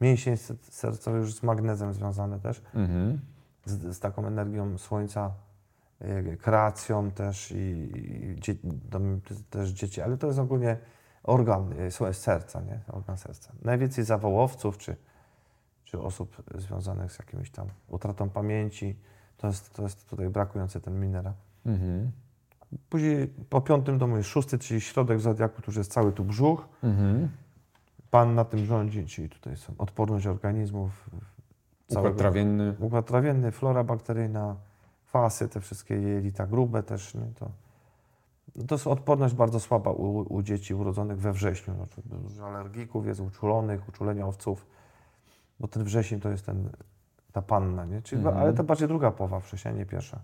[0.01, 3.21] mięsień se- sercowy już z magnezem związany też Mhm.
[3.65, 5.31] z, z taką energią słońca,
[6.03, 10.77] y, kreacją też i, i dzie, dom, też dzieci, ale to jest ogólnie
[11.23, 12.81] organ y, słuchaj, serca, nie?
[12.89, 13.53] Organ serca.
[13.63, 14.97] Najwięcej zawołowców czy,
[15.85, 18.97] czy osób związanych z jakimiś tam utratą pamięci,
[19.43, 21.33] to jest, to jest tutaj brakujący ten minerał.
[21.67, 22.11] Mhm.
[22.89, 26.69] Później po piątym domu jest szósty, czyli środek zodiaku, który jest cały tu brzuch.
[26.83, 27.29] Mhm.
[28.11, 31.11] Pan na tym rządzi, czyli tutaj są odporność organizmów,
[31.91, 32.75] Układ trawienny.
[32.81, 34.57] Układ trawienny, flora bakteryjna,
[35.07, 37.27] kwasy, te wszystkie jelita grube też, nie?
[37.39, 37.51] To,
[38.67, 41.75] to jest odporność bardzo słaba u, u dzieci urodzonych we wrześniu.
[41.75, 44.67] Znaczy, dużo alergików jest, uczulonych, uczuleniowców,
[45.61, 46.71] bo ten wrzesień to jest ten,
[47.33, 48.03] ta panna, nie?
[48.03, 48.43] Czyli, Mhm.
[48.43, 50.21] Ale to bardziej druga połowa września, nie pierwsza.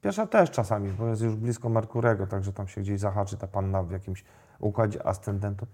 [0.00, 3.82] Pierwsza też czasami, bo jest już blisko Merkurego, także tam się gdzieś zahaczy ta panna
[3.82, 4.24] w jakimś
[4.58, 5.66] układzie ascendentu.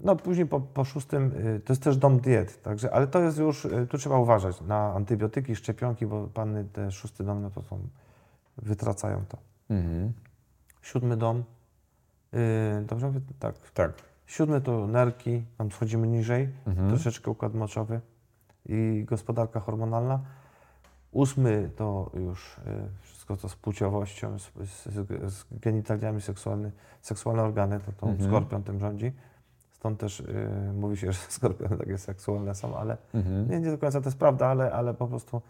[0.00, 3.38] No później po, po szóstym, y, to jest też dom diet, także, ale to jest
[3.38, 7.62] już, y, tu trzeba uważać na antybiotyki, szczepionki, bo panny te szósty dom, no to
[7.62, 7.78] są,
[8.58, 9.38] wytracają to.
[9.70, 10.12] Mhm.
[10.82, 11.44] Siódmy dom,
[12.34, 13.20] y, dobrze mówię?
[13.38, 13.54] Tak.
[13.74, 13.92] Tak.
[14.26, 16.88] Siódmy to nerki, tam schodzimy niżej, Mhm.
[16.88, 18.00] troszeczkę układ moczowy
[18.66, 20.20] i gospodarka hormonalna.
[21.12, 22.62] Ósmy to już y,
[23.02, 26.72] wszystko co z płciowością, z, z, z genitaliami seksualny,
[27.02, 28.28] seksualne organy, to, to Mhm.
[28.30, 29.12] skorpion tym rządzi.
[29.72, 33.50] Stąd też y, mówi się, że skorpiony takie seksualne są, ale Mhm.
[33.50, 35.42] nie, nie do końca to jest prawda, ale, ale po prostu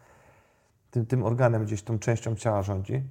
[0.90, 3.02] tym, tym organem gdzieś tą częścią ciała rządzi.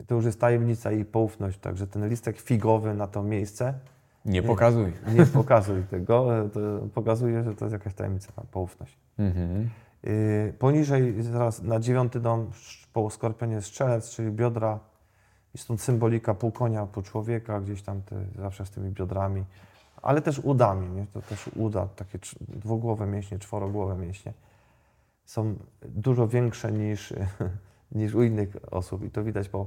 [0.00, 3.74] I to już jest tajemnica i poufność, także ten listek figowy na to miejsce
[4.24, 4.92] Nie pokazuj.
[5.14, 6.60] nie pokazuj tego, to
[6.94, 8.98] pokazuje, że to jest jakaś tajemnica, poufność.
[9.18, 9.70] Mhm.
[10.02, 12.50] Yy, poniżej, zaraz na dziewiąty dom
[12.92, 14.78] po skorpionie strzelec, czyli biodra.
[15.54, 19.44] I stąd symbolika pół konia, pół człowieka, gdzieś tam te, zawsze z tymi biodrami,
[20.02, 21.06] ale też udami, nie?
[21.12, 24.32] to też uda, takie dwugłowe mięśnie, czworogłowe mięśnie
[25.24, 27.14] są dużo większe niż,
[27.92, 29.66] niż u innych osób i to widać po,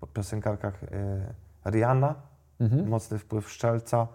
[0.00, 2.14] po piosenkarkach e, Rihanna,
[2.60, 2.88] Mhm.
[2.88, 4.06] mocny wpływ Szczelca,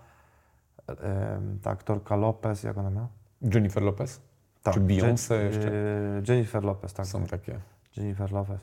[1.61, 3.07] ta aktorka Lopez, jak ona miała?
[3.53, 4.21] Jennifer Lopez?
[4.63, 5.71] Tak, Czy Beyoncé Je- jeszcze?
[5.71, 7.05] e, Jennifer Lopez, tak.
[7.07, 7.59] Są takie.
[7.97, 8.59] Jennifer Lopez.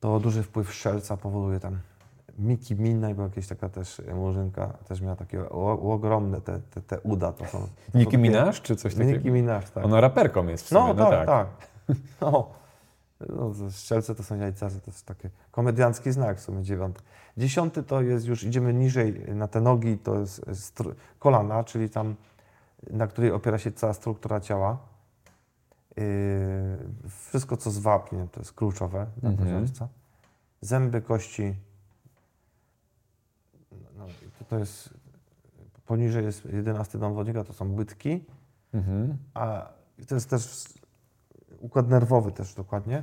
[0.00, 1.78] To duży wpływ Strzelca powoduje tam.
[2.38, 7.00] Miki Minaj, bo jakaś taka też murzynka, też miała takie o, ogromne te, te, te
[7.00, 7.32] uda.
[7.32, 7.66] To są, to
[7.98, 9.12] Nicki takie- Minaj czy coś takiego?
[9.12, 9.84] Nicki Minaj, tak.
[9.84, 11.46] Ona raperką jest w sumie, no, no, tak, tak.
[12.20, 12.48] No,
[13.20, 17.02] no, to strzelce to są jajcarze, to jest taki komediancki znak w sumie dziewiąty.
[17.36, 20.82] Dziesiąty to jest już, idziemy niżej na te nogi, to jest
[21.18, 22.14] kolana, czyli tam,
[22.90, 24.78] na której opiera się cała struktura ciała.
[25.96, 26.04] Yy,
[27.08, 29.68] wszystko, co z wapniem, to jest kluczowe dla Mhm.
[30.60, 31.54] Zęby, kości,
[33.98, 34.06] no,
[34.38, 34.90] to, to jest,
[35.86, 38.24] poniżej jest jedenasty dom wodnika, to są bytki.
[38.74, 39.16] Mhm.
[39.34, 39.68] A
[40.08, 40.64] to jest też
[41.60, 43.02] układ nerwowy też dokładnie.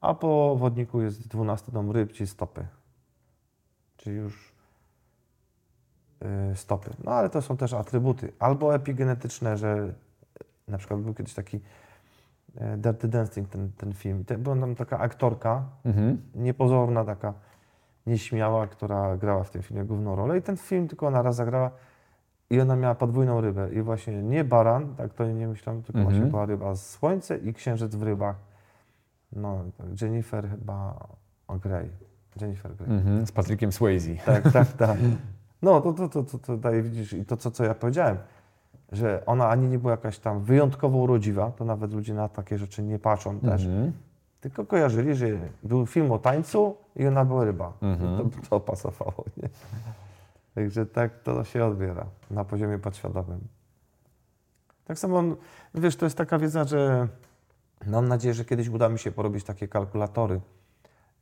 [0.00, 2.66] A po wodniku jest 12 dom ryb, czyli stopy.
[3.96, 4.52] Czyli już
[6.52, 6.90] y, stopy.
[7.04, 8.32] No ale to są też atrybuty.
[8.38, 9.94] Albo epigenetyczne, że
[10.68, 11.60] na przykład był kiedyś taki
[12.56, 14.24] e, Dirty Dancing, ten, ten film.
[14.38, 16.22] Była tam taka aktorka, Mhm.
[16.34, 17.34] niepozorna, taka
[18.06, 20.38] nieśmiała, która grała w tym filmie główną rolę.
[20.38, 21.70] I ten film tylko ona raz zagrała
[22.52, 23.72] i ona miała podwójną rybę.
[23.72, 26.14] I właśnie nie baran, tak to nie myślałem, tylko Mhm.
[26.16, 28.36] właśnie była ryba z słońce i księżyc w rybach.
[29.32, 31.06] No, tak, Jennifer chyba
[31.48, 31.88] o, Grey.
[32.40, 32.90] Jennifer Grey.
[32.90, 33.26] Mhm.
[33.26, 34.14] Z Patrykiem Swayze.
[34.26, 34.98] Tak, tak, tak.
[35.62, 38.16] No, to, to, to, to, to daje, widzisz, i to, co, co ja powiedziałem,
[38.92, 42.82] że ona ani nie była jakaś tam wyjątkowo urodziwa, to nawet ludzie na takie rzeczy
[42.82, 43.92] nie patrzą też, Mhm.
[44.40, 45.26] tylko kojarzyli, że
[45.62, 47.72] był film o tańcu i ona była ryba.
[47.82, 48.26] Mhm.
[48.26, 49.48] I to, to pasowało, nie?
[50.54, 53.40] Także tak to się odbiera na poziomie podświadomym.
[54.84, 55.22] Tak samo,
[55.74, 57.08] wiesz, to jest taka wiedza, że
[57.86, 60.40] mam nadzieję, że kiedyś uda mi się porobić takie kalkulatory.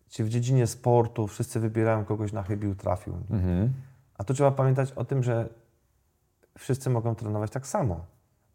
[0.09, 3.15] Czy w dziedzinie sportu wszyscy wybierają kogoś na chybił, trafił.
[3.31, 3.73] Mhm.
[4.19, 5.49] A tu trzeba pamiętać o tym, że
[6.59, 8.07] wszyscy mogą trenować tak samo,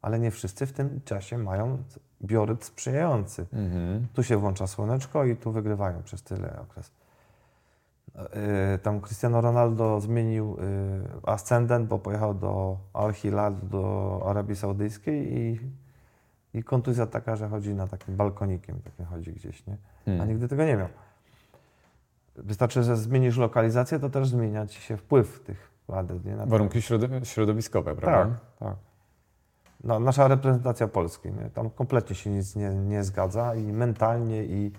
[0.01, 1.83] ale nie wszyscy w tym czasie mają
[2.23, 3.45] biorytm sprzyjający.
[3.53, 4.07] Mhm.
[4.13, 6.91] Tu się włącza słoneczko i tu wygrywają przez tyle okres.
[8.15, 15.59] Yy, Tam Cristiano Ronaldo zmienił yy, ascendent, bo pojechał do Al-Hilal, do Arabii Saudyjskiej i,
[16.53, 19.77] i kontuzja taka, że chodzi na takim balkonikiem, takie chodzi gdzieś, nie?
[20.07, 20.29] A Mhm.
[20.29, 20.87] nigdy tego nie miał.
[22.35, 26.35] Wystarczy, że zmienisz lokalizację, to też zmienia ci się wpływ tych ładet, nie?
[26.35, 28.35] Na Warunki środo- środowiskowe, prawda?
[28.59, 28.77] tak, tak.
[29.83, 31.49] No, nasza reprezentacja Polski, nie?
[31.49, 34.71] tam kompletnie się nic nie, nie zgadza i mentalnie, i,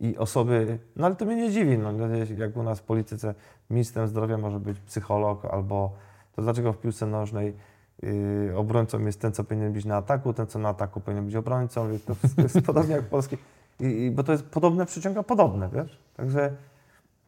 [0.00, 1.92] i osoby, no ale to mnie nie dziwi, no,
[2.38, 3.34] jak u nas w polityce
[3.70, 5.92] ministrem zdrowia może być psycholog, albo
[6.32, 7.56] to dlaczego w piłce nożnej
[8.02, 11.36] yy, obrońcą jest ten, co powinien być na ataku, ten, co na ataku powinien być
[11.36, 13.38] obrońcą, i to jest podobnie jak w Polskiej,
[13.80, 16.56] I, i, bo to jest podobne przyciąga podobne, wiesz, także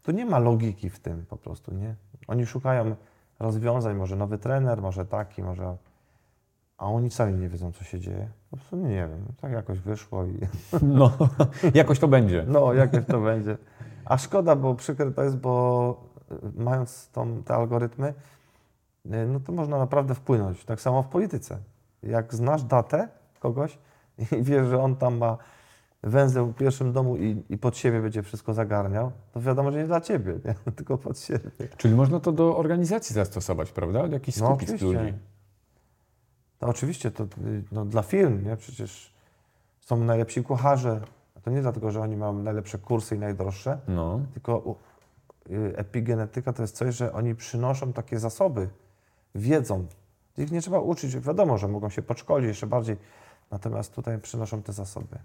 [0.02, 1.94] tu nie ma logiki w tym po prostu, nie?
[2.26, 2.96] Oni szukają
[3.38, 5.76] rozwiązań, może nowy trener, może taki, może...
[6.78, 8.28] A oni sami nie wiedzą, co się dzieje.
[8.50, 10.38] Po prostu nie wiem, tak jakoś wyszło i
[10.82, 11.12] No,
[11.74, 12.44] jakoś to będzie.
[12.48, 13.56] no, jakoś to będzie.
[14.04, 18.14] A szkoda, bo przykre to jest, bo y, mając tą, te algorytmy,
[19.06, 20.64] y, no to można naprawdę wpłynąć.
[20.64, 21.58] Tak samo w polityce.
[22.02, 23.08] Jak znasz datę
[23.40, 23.78] kogoś
[24.38, 25.38] i wiesz, że on tam ma
[26.02, 29.86] węzeł w pierwszym domu i, i pod siebie będzie wszystko zagarniał, to wiadomo, że nie
[29.86, 30.54] dla ciebie, nie?
[30.76, 31.50] tylko pod siebie.
[31.76, 34.06] Czyli można to do organizacji zastosować, prawda?
[34.06, 35.00] Jakiś No skupisk oczywiście.
[35.02, 35.14] ludzi.
[36.60, 37.26] No oczywiście, to
[37.72, 38.56] no, dla firm, nie?
[38.56, 39.12] Przecież
[39.80, 41.00] są najlepsi kucharze.
[41.42, 44.20] To nie dlatego, że oni mają najlepsze kursy i najdroższe, No.
[44.34, 44.74] tylko
[45.50, 48.68] y, epigenetyka to jest coś, że oni przynoszą takie zasoby,
[49.34, 49.86] wiedzą.
[50.38, 51.18] Ich nie trzeba uczyć.
[51.18, 52.96] Wiadomo, że mogą się podszkolić jeszcze bardziej,
[53.50, 55.18] natomiast tutaj przynoszą te zasoby.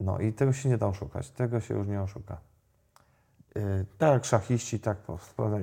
[0.00, 2.38] No i tego się nie da oszukać, tego się już nie oszuka.
[3.56, 4.98] y, tak jak szachiści, tak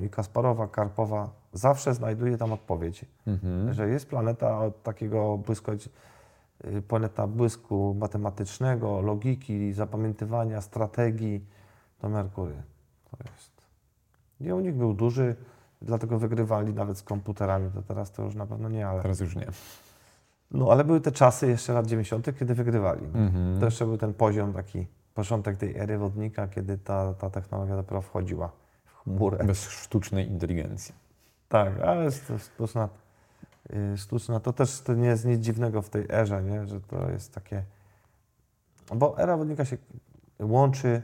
[0.02, 3.06] i Kasparowa, Karpowa, zawsze znajduje tam odpowiedzi.
[3.26, 3.72] Mhm.
[3.72, 5.72] Że jest planeta od takiego błysku,
[6.64, 11.44] y, planeta błysku matematycznego, logiki, zapamiętywania, strategii,
[11.98, 12.62] to Merkury.
[13.10, 13.54] To jest.
[14.62, 15.36] Nich był duży,
[15.82, 17.70] dlatego wygrywali nawet z komputerami.
[17.70, 19.02] To teraz to już na pewno nie, ale.
[19.02, 19.46] Teraz już nie.
[20.50, 23.04] No ale były te czasy jeszcze lat 90., kiedy wygrywali.
[23.04, 23.58] Mhm.
[23.60, 28.02] To jeszcze był ten poziom taki, początek tej ery wodnika, kiedy ta, ta technologia dopiero
[28.02, 28.52] wchodziła
[28.84, 29.44] w chmurę.
[29.44, 31.03] Bez sztucznej inteligencji.
[31.48, 32.88] Tak, ale sztuczna,
[33.94, 36.66] y, sztuczna, to też to nie jest nic dziwnego w tej erze, nie?
[36.66, 37.62] że to jest takie...
[38.94, 39.76] Bo era wodnika się
[40.40, 41.02] łączy,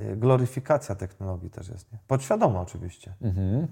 [0.00, 1.98] y, gloryfikacja technologii też jest, nie?
[2.08, 3.14] Podświadoma oczywiście.
[3.22, 3.66] Mhm.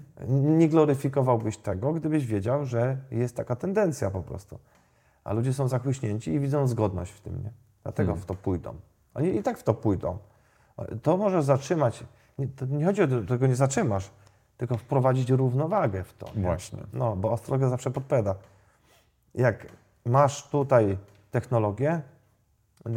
[0.57, 4.59] Nie gloryfikowałbyś tego, gdybyś wiedział, że jest taka tendencja po prostu.
[5.23, 7.51] A ludzie są zachłyśnięci i widzą zgodność w tym, nie?
[7.83, 8.23] Dlatego Hmm.
[8.23, 8.75] w to pójdą.
[9.13, 10.17] Oni i tak w to pójdą.
[11.03, 12.03] To może zatrzymać,
[12.37, 14.11] nie, to nie chodzi o to, że tego nie zatrzymasz,
[14.57, 16.27] tylko wprowadzić równowagę w to.
[16.35, 16.41] nie?
[16.41, 16.79] Właśnie.
[16.93, 18.35] No, bo astrologia zawsze podpowiada.
[19.35, 19.67] Jak
[20.05, 20.97] masz tutaj
[21.31, 22.01] technologię
[22.85, 22.93] yy,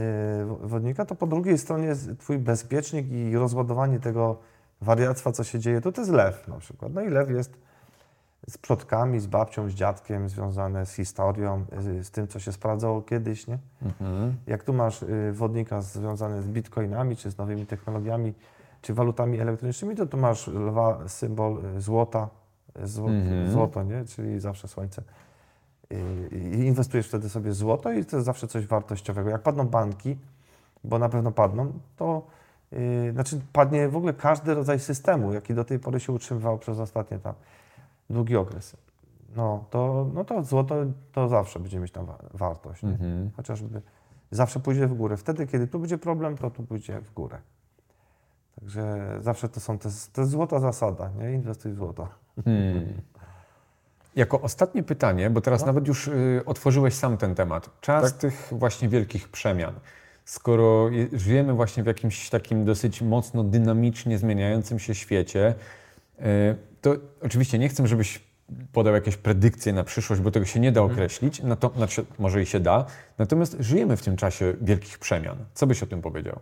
[0.61, 4.37] wodnika, to po drugiej stronie jest twój bezpiecznik i rozładowanie tego
[4.81, 6.95] wariactwa, co się dzieje, to to jest lew na przykład.
[6.95, 7.59] No i lew jest
[8.49, 13.03] z przodkami, z babcią, z dziadkiem, związane z historią, z, z tym, co się sprawdzało
[13.03, 13.59] kiedyś, nie?
[13.83, 14.37] Mhm.
[14.47, 18.35] Jak tu masz y, wodnika związany z bitcoinami, czy z nowymi technologiami,
[18.83, 22.29] czy walutami elektronicznymi, to tu masz lwa, symbol y, złota,
[22.83, 23.51] zło, Mhm.
[23.51, 24.05] złoto, nie?
[24.05, 25.03] czyli zawsze słońce.
[25.93, 29.31] Y, I inwestujesz wtedy sobie złoto i to jest zawsze coś wartościowego.
[29.31, 30.19] Jak padną banki,
[30.85, 32.27] bo na pewno padną, to
[32.73, 36.79] y, znaczy padnie w ogóle każdy rodzaj systemu, jaki do tej pory się utrzymywał przez
[36.79, 37.35] ostatnie tam
[38.11, 38.77] długi okres.
[39.37, 40.75] No to, no to złoto
[41.13, 42.83] to zawsze będzie mieć tam wa- wartość.
[42.83, 42.89] Nie?
[42.91, 43.31] Mhm.
[43.37, 43.83] chociażby
[44.31, 45.17] zawsze pójdzie w górę.
[45.17, 47.39] Wtedy, kiedy tu będzie problem, to tu pójdzie w górę.
[48.61, 51.33] Także zawsze to są, to jest złota zasada, nie?
[51.33, 52.09] Inwestuj w złoto.
[52.45, 52.85] Hmm.
[54.17, 55.67] Jako ostatnie pytanie, bo teraz No.
[55.67, 57.71] nawet już y, otworzyłeś sam ten temat.
[57.81, 58.21] Czas Tak.
[58.21, 59.75] tych właśnie wielkich przemian.
[60.25, 65.55] Skoro je- żyjemy właśnie w jakimś takim dosyć mocno dynamicznie zmieniającym się świecie,
[66.21, 66.25] y,
[66.81, 68.29] to oczywiście nie chcę, żebyś
[68.73, 70.97] podał jakieś predykcje na przyszłość, bo tego się nie da Mhm.
[70.99, 72.87] określić, no to, znaczy może i się da,
[73.19, 75.37] natomiast żyjemy w tym czasie wielkich przemian.
[75.55, 76.39] Co byś o tym powiedział?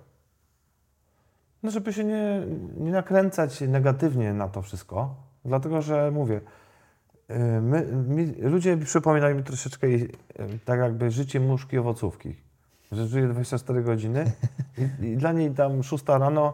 [1.66, 2.42] No, żeby się nie,
[2.76, 6.40] nie nakręcać negatywnie na to wszystko, dlatego że mówię,
[7.30, 7.86] y, my,
[8.38, 10.08] ludzie przypominają mi troszeczkę y,
[10.64, 12.36] tak jakby życie muszki owocówki,
[12.92, 14.32] że żyje 24 godziny
[15.02, 16.52] i, i dla niej tam 6 rano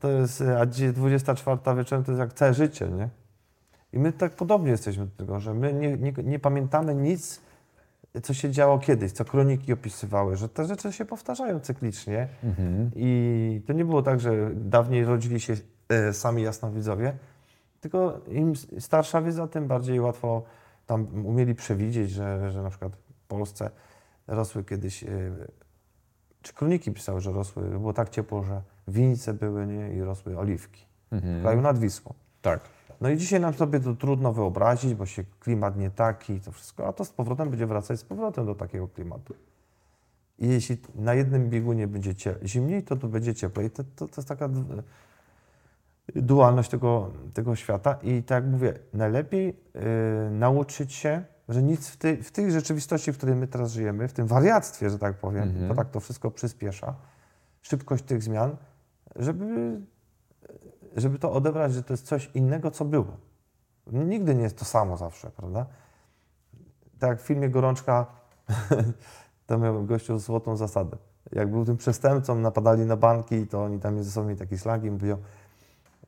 [0.00, 3.08] to- jest, a gdzie 24 wieczorem to jest jak całe życie, nie?
[3.92, 7.40] I my tak podobnie jesteśmy do tego, że my nie, nie, nie pamiętamy nic,
[8.22, 12.28] co się działo kiedyś, co kroniki opisywały, że te rzeczy się powtarzają cyklicznie.
[12.44, 12.90] Mhm.
[12.94, 15.54] I to nie było tak, że dawniej rodzili się
[15.88, 17.12] e, sami jasnowidzowie,
[17.80, 20.42] tylko im starsza wiedza, tym bardziej łatwo
[20.86, 23.70] tam umieli przewidzieć, że, że na przykład w Polsce
[24.26, 25.08] rosły kiedyś, e,
[26.42, 30.86] czy kroniki pisały, że rosły, było tak ciepło, że winice były nie, i rosły oliwki
[31.10, 31.40] w Mhm.
[31.40, 32.14] kraju nad Wisłą.
[32.42, 32.60] Tak.
[33.00, 36.52] No i dzisiaj nam sobie to trudno wyobrazić, bo się klimat nie taki i to
[36.52, 39.34] wszystko, a to z powrotem będzie wracać z powrotem do takiego klimatu.
[40.38, 43.70] I jeśli na jednym biegunie będzie zimniej, to tu będzie cieplej.
[43.70, 44.48] To, to, to jest taka
[46.16, 47.98] dualność tego, tego świata.
[48.02, 53.12] I tak jak mówię, najlepiej y, nauczyć się, że nic w tej, w tej rzeczywistości,
[53.12, 55.68] w której my teraz żyjemy, w tym wariactwie, że tak powiem, Mhm.
[55.68, 56.94] bo tak to wszystko przyspiesza,
[57.62, 58.56] szybkość tych zmian,
[59.16, 59.80] żeby
[60.96, 63.16] żeby to odebrać, że to jest coś innego, co było.
[63.92, 65.66] Nigdy nie jest to samo zawsze, prawda?
[66.98, 68.06] Tak jak w filmie Gorączka,
[69.46, 70.96] tam miał gościu złotą zasadę.
[71.32, 74.84] Jak był tym przestępcą, napadali na banki, to oni tam ze sobą mieli taki slang
[74.84, 75.16] i mówią,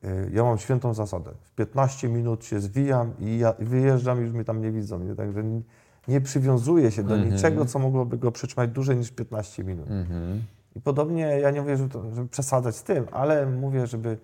[0.03, 1.31] y, ja mam świętą zasadę.
[1.43, 4.99] W 15 minut się zwijam i ja wyjeżdżam i już mnie tam nie widzą.
[4.99, 5.15] Nie?
[5.15, 5.43] Także
[6.07, 7.33] nie, przywiązuję się do Mhm.
[7.33, 9.91] niczego, co mogłoby go przytrzymać dłużej niż 15 minut.
[9.91, 10.43] Mhm.
[10.75, 14.17] I podobnie, ja nie mówię, żeby, to, żeby przesadzać z tym, ale mówię, żeby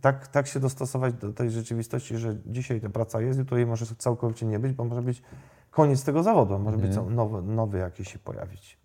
[0.00, 3.86] tak, tak się dostosować do tej rzeczywistości, że dzisiaj ta praca jest, jutro jej może
[3.98, 5.22] całkowicie nie być, bo może być
[5.70, 7.06] koniec tego zawodu, może być Mhm.
[7.06, 8.78] cał- nowy, nowy jakiś się pojawić.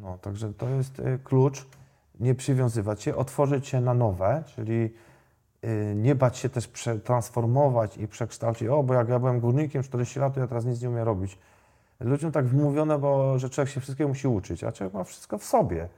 [0.00, 1.66] No, także to jest y, klucz,
[2.20, 4.94] nie przywiązywać się, otworzyć się na nowe, czyli
[5.64, 10.18] y, nie bać się też przetransformować i przekształcić, o, bo jak ja byłem górnikiem 40
[10.20, 11.38] lat, to ja teraz nic nie umiem robić.
[12.00, 15.44] Ludziom tak wmówiono, bo że człowiek się wszystkiego musi uczyć, a człowiek ma wszystko w
[15.44, 15.88] sobie.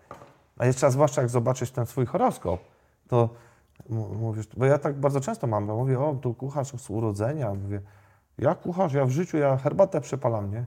[0.58, 2.60] A jeszcze, a zwłaszcza jak zobaczysz ten swój horoskop,
[3.08, 3.28] to
[3.90, 7.80] mówisz, bo ja tak bardzo często mam, bo mówię, o, tu kucharz z urodzenia, mówię,
[8.38, 10.64] ja kucharz, ja w życiu, ja herbatę przepalam, nie?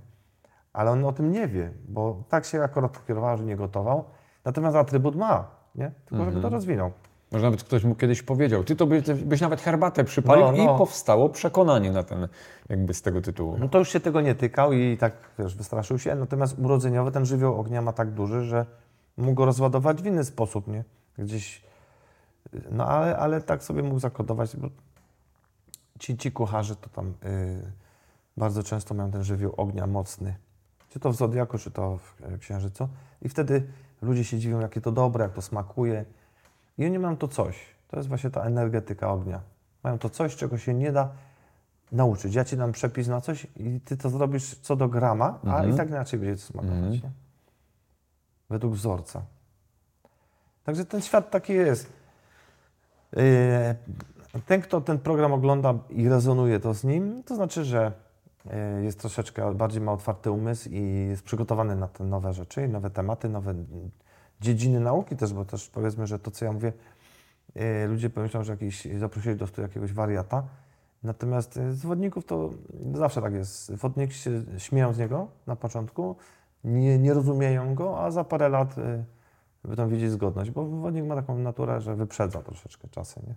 [0.74, 4.04] Ale on o tym nie wie, bo tak się akurat pokierował, że nie gotował.
[4.46, 5.48] Natomiast atrybut ma.
[5.76, 5.92] nie?
[6.06, 6.92] Tylko żeby to rozwinął.
[7.32, 10.76] Może nawet ktoś mu kiedyś powiedział, ty to byś, byś nawet herbatę przypalił No, no.
[10.76, 12.28] i powstało przekonanie na ten,
[12.70, 13.56] jakby z tego tytułu.
[13.60, 16.16] No to już się tego nie tykał i tak, wiesz, wystraszył się.
[16.16, 18.66] Natomiast urodzeniowy ten żywioł ognia ma tak duży, że
[19.18, 20.84] mógł go rozładować w inny sposób, nie?
[21.18, 21.64] Gdzieś,
[22.72, 24.68] no ale, ale tak sobie mógł zakodować, bo
[26.00, 27.72] ci, ci kucharze to tam y,
[28.38, 30.36] bardzo często mają ten żywioł ognia mocny.
[30.90, 32.90] Czy to w Zodiaku, czy to w e, Księżycu.
[33.22, 33.68] I wtedy
[34.02, 36.06] ludzie się dziwią, jakie to dobre, jak to smakuje.
[36.78, 37.58] I oni mają to coś.
[37.88, 39.42] To jest właśnie ta energetyka ognia.
[39.84, 41.10] Mają to coś, czego się nie da
[41.92, 42.36] nauczyć.
[42.36, 45.74] Ja ci dam przepis na coś i ty to zrobisz co do grama, a Mhm.
[45.74, 46.78] i tak inaczej będzie to smakować.
[46.96, 47.14] Mhm.
[48.50, 49.22] Według wzorca.
[50.64, 51.94] Także ten świat taki jest.
[53.14, 53.22] Yy,
[54.46, 57.92] Ten, kto ten program ogląda i rezonuje to z nim, to znaczy, że
[58.46, 62.90] yy, jest troszeczkę bardziej ma otwarty umysł i jest przygotowany na te nowe rzeczy, nowe
[62.90, 63.54] tematy, nowe
[64.42, 66.74] dziedziny nauki też, bo też powiedzmy, że to, co ja mówię,
[67.56, 70.44] yy, ludzie pomyślą, że jakiś, zaprosili do stu jakiegoś wariata.
[71.04, 72.50] Natomiast z wodników to
[72.94, 73.76] zawsze tak jest.
[73.76, 76.16] Wodnik się śmieją z niego na początku,
[76.68, 79.04] nie, nie rozumieją go, a za parę lat yy,
[79.64, 83.24] będą widzieć zgodność, bo wodnik ma taką naturę, że wyprzedza troszeczkę czasem.
[83.28, 83.36] Nie?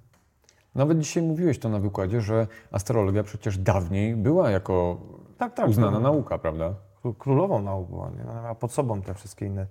[0.74, 5.00] Nawet dzisiaj mówiłeś to na wykładzie, że astrologia przecież dawniej była jako
[5.38, 5.68] Tak, tak.
[5.68, 6.00] uznana no.
[6.00, 6.74] nauka, prawda?
[7.04, 8.22] Kró- królową nauk była, nie?
[8.30, 9.66] Ona miała pod sobą te wszystkie inne.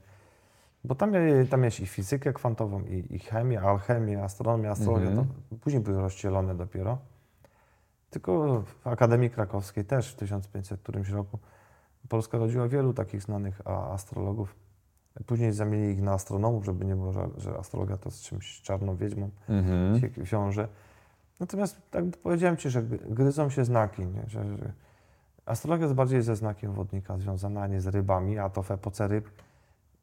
[0.84, 1.12] Bo tam,
[1.50, 5.08] tam miałeś i fizykę kwantową, i, i chemię, alchemię, astronomię, astrologię.
[5.08, 5.28] Mhm.
[5.50, 6.98] To później były rozdzielone dopiero.
[8.10, 11.40] Tylko w Akademii Krakowskiej też w 1500 którymś roku
[12.10, 14.56] Polska rodziła wielu takich znanych astrologów.
[15.26, 18.96] Później zamienili ich na astronomów, żeby nie było, że, że astrologia to z czymś czarną
[18.96, 20.00] wiedźmą Mhm.
[20.00, 20.68] się wiąże.
[21.40, 24.24] Natomiast tak powiedziałem Ci, że gry- gryzą się znaki, nie?
[24.28, 24.74] Że, że
[25.46, 29.08] astrologia jest bardziej ze znakiem wodnika związana, a nie z rybami, a to w epoce
[29.08, 29.30] ryb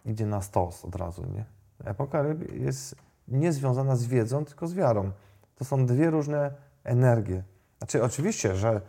[0.04, 1.44] idzie na stos od razu, nie?
[1.84, 2.96] Epoka ryb jest
[3.28, 5.10] nie związana z wiedzą, tylko z wiarą.
[5.56, 6.50] To są dwie różne
[6.84, 7.42] energie.
[7.78, 8.80] Znaczy oczywiście, że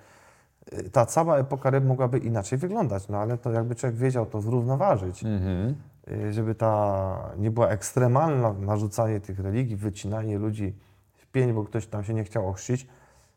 [0.91, 5.23] ta cała epoka ryb mogłaby inaczej wyglądać, no ale to jakby człowiek wiedział to zrównoważyć
[5.23, 5.75] Mhm.
[6.11, 10.75] y, żeby ta nie była ekstremalna narzucanie tych religii, wycinanie ludzi
[11.13, 12.87] w pień, bo ktoś tam się nie chciał ochrzcić,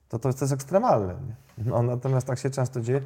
[0.09, 1.15] to to, to jest ekstremalne.
[1.59, 3.01] No, natomiast tak się często dzieje,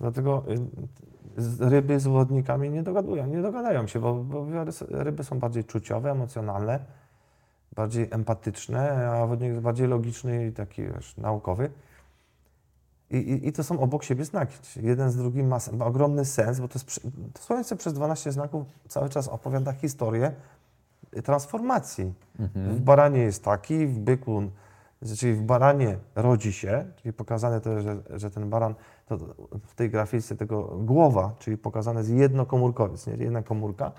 [0.00, 4.46] dlatego y, ryby z wodnikami nie dogadują, nie dogadają się, bo, bo
[4.90, 6.78] ryby są bardziej czuciowe, emocjonalne,
[7.76, 11.70] bardziej empatyczne, a wodnik jest bardziej logiczny i taki wiesz, naukowy.
[13.12, 14.56] I, i, I to są obok siebie znaki.
[14.76, 17.00] Jeden z drugim ma, ma ogromny sens, bo to, jest,
[17.32, 20.32] to Słońce przez 12 znaków cały czas opowiada historię
[21.24, 22.14] transformacji.
[22.54, 24.42] W baranie jest taki, w byku,
[25.16, 28.74] czyli w baranie rodzi się, czyli pokazane to, że, że ten baran,
[29.06, 29.18] to
[29.66, 33.14] w tej grafice tego głowa, czyli pokazane jest jednokomórkowiec, nie?
[33.14, 33.92] jedna komórka,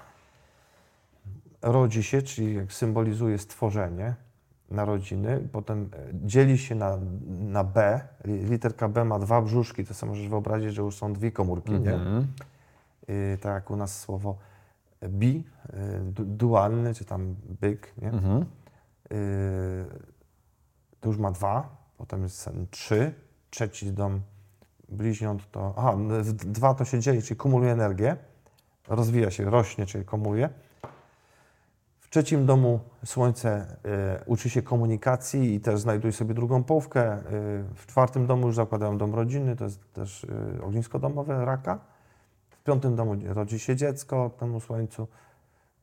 [1.62, 4.16] rodzi się, czyli symbolizuje stworzenie,
[4.74, 9.94] narodziny, potem e, dzieli się na, na B, li- literka B ma dwa brzuszki, to
[9.94, 11.94] sobie możesz wyobrazić, że już są dwie komórki, nie?
[11.94, 12.28] Mhm.
[13.10, 14.38] Y, tak jak u nas słowo
[15.10, 18.10] bi, y, du, dualny, czy tam byk, nie?
[18.10, 18.46] Mhm.
[19.12, 19.86] Y,
[21.00, 23.14] to już ma dwa, potem jest ten trzy,
[23.50, 24.22] trzeci dom
[24.90, 25.98] bliźniąt to, aha,
[26.46, 28.18] dwa to się dzieli, czyli kumuluje energię,
[28.88, 30.50] rozwija się, rośnie, czyli kumuluje.
[32.14, 33.78] W trzecim domu Słońce
[34.22, 37.18] y, uczy się komunikacji i też znajduje sobie drugą połówkę.
[37.18, 37.24] Y,
[37.76, 41.80] w czwartym domu już zakładają dom rodzinny, to jest też y, ognisko domowe raka.
[42.50, 45.08] W piątym domu rodzi się dziecko, temu Słońcu.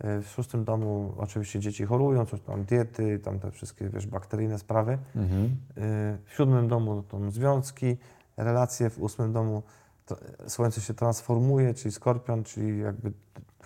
[0.04, 4.58] Y, w szóstym domu oczywiście dzieci chorują, coś tam diety, tam te wszystkie wiesz, bakteryjne
[4.58, 4.98] sprawy.
[5.16, 5.44] Mhm.
[5.44, 7.96] Y, W siódmym domu to związki,
[8.36, 9.62] relacje, w ósmym domu
[10.06, 10.16] to
[10.46, 13.12] słońce się transformuje, czyli skorpion, czyli jakby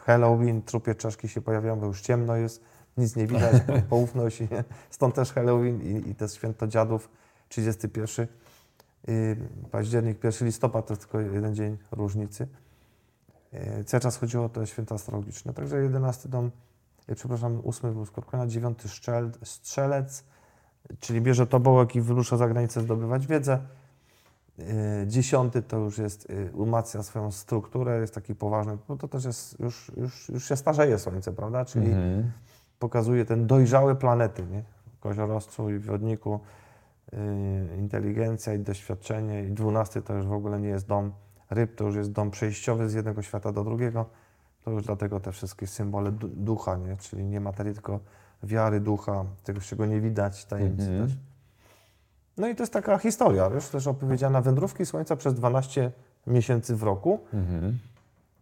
[0.07, 2.63] Halloween, trupie czaszki się pojawiają, bo już ciemno jest,
[2.97, 4.49] nic nie widać, poufność, i
[4.91, 7.11] stąd też Halloween i, i też święto dziadów,
[7.49, 8.27] 31
[9.09, 9.37] y,
[9.71, 12.49] październik, 1 listopad to jest tylko jeden dzień różnicy.
[13.55, 16.51] Y, Cały czas chodziło o te święta astrologiczne, także 11 dom,
[17.09, 20.25] y, przepraszam, 8 był skorpiona, 9 strzel, strzelec,
[21.01, 23.59] czyli bierze tobołek i wyrusza za granicę zdobywać wiedzę.
[24.59, 24.65] Yy,
[25.07, 29.61] Dziesiąty to już jest, yy, umacnia swoją strukturę, jest taki poważny, bo to też jest,
[29.61, 31.65] już, już, już się starzeje Słońce, prawda?
[31.65, 32.33] Czyli Mhm.
[32.79, 34.63] pokazuje ten dojrzały planety, nie?
[34.97, 36.41] W koziorozcu i w wodniku,
[37.13, 37.19] yy,
[37.79, 39.45] inteligencja i doświadczenie.
[39.45, 41.13] I dwunasty to już w ogóle nie jest dom
[41.51, 44.07] ryb, to już jest dom przejściowy z jednego świata do drugiego.
[44.65, 46.97] To już dlatego te wszystkie symbole du- ducha, nie?
[46.97, 48.01] Czyli nie materii, tylko
[48.43, 51.09] wiary ducha, tego czego nie widać, tajemnicy Mhm.
[51.09, 51.17] też.
[52.37, 55.93] No i to jest taka historia, wiesz, też opowiedziana wędrówki Słońca przez 12
[56.27, 57.21] miesięcy w roku.
[57.33, 57.79] Mhm.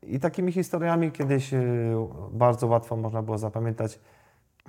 [0.03, 1.95] I takimi historiami kiedyś y,
[2.33, 3.99] bardzo łatwo można było zapamiętać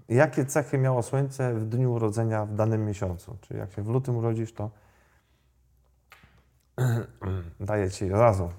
[0.09, 3.37] jakie cechy miało Słońce w dniu urodzenia w danym miesiącu.
[3.41, 4.69] Czyli jak się w lutym urodzisz, to
[7.59, 8.49] daje ci razu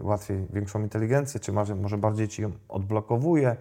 [0.00, 3.56] y, łatwiej większą inteligencję, czy może, może bardziej ci ją odblokowuje.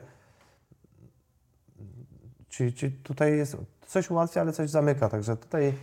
[2.49, 3.57] Czyli, czyli tutaj jest
[3.87, 5.09] coś ułatwia, ale coś zamyka.
[5.09, 5.73] Także tutaj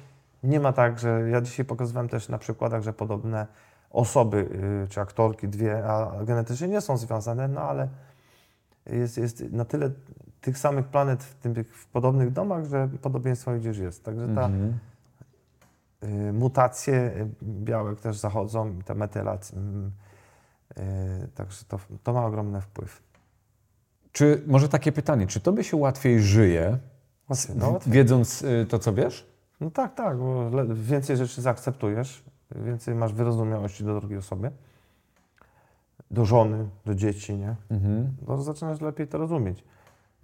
[0.42, 3.46] nie ma tak, że ja dzisiaj pokazywałem też na przykładach, że podobne
[3.90, 4.48] osoby
[4.84, 7.88] y, czy aktorki, dwie, a genetycznie nie są związane, no ale
[8.86, 9.90] jest, jest na tyle
[10.40, 14.04] tych samych planet w, tym, w podobnych domach, że podobieństwo gdzieś jest.
[14.04, 14.78] Także ta Mhm.
[16.02, 19.58] y, mutacje białek też zachodzą, i te metylacje.
[19.58, 19.90] mm,
[20.78, 23.02] y, także to, to ma ogromny wpływ.
[24.12, 26.78] Czy może takie pytanie, czy tobie się łatwiej żyje,
[27.28, 27.92] Łatwiej, no, łatwiej.
[27.92, 29.29] wiedząc to, co wiesz?
[29.60, 34.50] No tak, tak, bo więcej rzeczy zaakceptujesz, więcej masz wyrozumiałości do drugiej osoby,
[36.10, 37.56] do żony, do dzieci, nie?
[37.70, 38.16] Mhm.
[38.28, 39.64] No, zaczynasz lepiej to rozumieć.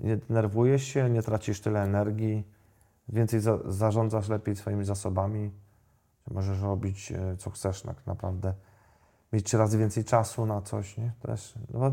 [0.01, 2.45] Nie denerwujesz się, nie tracisz tyle energii,
[3.09, 5.51] więcej za, zarządzasz lepiej swoimi zasobami,
[6.31, 8.55] możesz robić e, co chcesz tak naprawdę,
[9.33, 11.13] mieć trzy razy więcej czasu na coś, nie?
[11.21, 11.93] Też, no,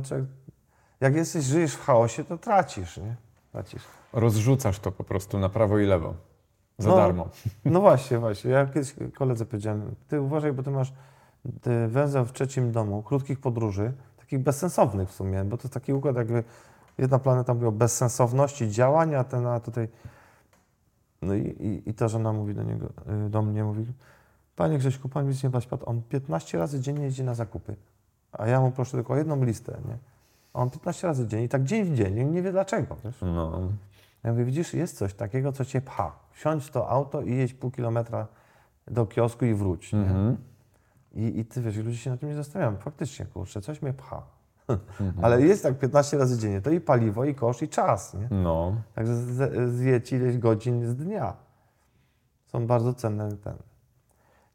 [1.02, 3.16] jak jesteś, żyjesz w chaosie, to tracisz, nie?
[3.52, 3.84] Tracisz.
[4.14, 6.14] Rozrzucasz to po prostu na prawo i lewo.
[6.80, 6.96] Za No.
[6.96, 7.30] darmo.
[7.66, 8.52] No właśnie, właśnie.
[8.52, 10.94] Ja kiedyś koledze powiedziałem, ty uważaj, bo ty masz
[11.62, 15.94] ty węzeł w trzecim domu, krótkich podróży, takich bezsensownych w sumie, bo to jest taki
[15.94, 16.44] układ jakby
[16.98, 19.88] jedna planeta mówi o bezsensowności działania, a ten a tutaj...
[21.22, 22.90] No i, i, i ta żona mówi do niego,
[23.26, 23.86] y, do mnie, mówi,
[24.56, 27.76] panie Grześku, pan mi nie śpad, on 15 razy dziennie jeździ na zakupy,
[28.32, 29.98] a ja mu proszę tylko o jedną listę, nie?
[30.54, 33.22] A on 15 razy dziennie i tak dzień w dzień, nie wie dlaczego, wiesz?
[33.22, 33.62] No.
[34.24, 36.12] Ja mówię, widzisz, jest coś takiego, co cię pcha.
[36.32, 38.28] Wsiądź w to auto i jedź pół kilometra
[38.88, 39.94] do kiosku i wróć.
[39.94, 40.38] Mhm.
[41.14, 42.78] I, I ty wiesz, ludzie się na tym nie zastanawiają.
[42.78, 44.24] Faktycznie, kurczę, coś mnie pcha.
[45.00, 45.26] Mhm.
[45.26, 46.62] Ale jest tak 15 razy dziennie.
[46.62, 48.14] To i paliwo, i kosz, i czas.
[48.14, 48.28] Nie?
[48.32, 48.76] No.
[48.96, 49.16] Także
[49.70, 51.34] zjedź ileś godzin z dnia.
[52.46, 53.56] Są bardzo cenne ten.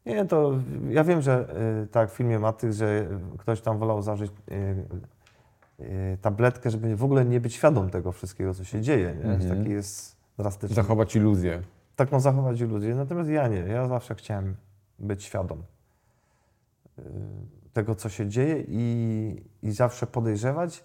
[0.05, 0.51] Nie, to
[0.89, 3.07] ja wiem, że y, tak w filmie Matych, że
[3.37, 4.85] ktoś tam wolał zażyć y,
[6.21, 9.15] tabletkę, żeby w ogóle nie być świadom tego wszystkiego, co się dzieje.
[9.23, 9.31] Nie?
[9.31, 9.57] Mhm.
[9.57, 10.75] Taki jest drastyczny.
[10.75, 11.61] Zachować iluzję.
[11.95, 12.95] taką zachować iluzję.
[12.95, 13.57] Natomiast ja nie.
[13.59, 14.55] Ja zawsze chciałem
[14.99, 15.63] być świadom
[16.99, 17.01] y,
[17.73, 20.83] tego, co się dzieje i, i zawsze podejrzewać.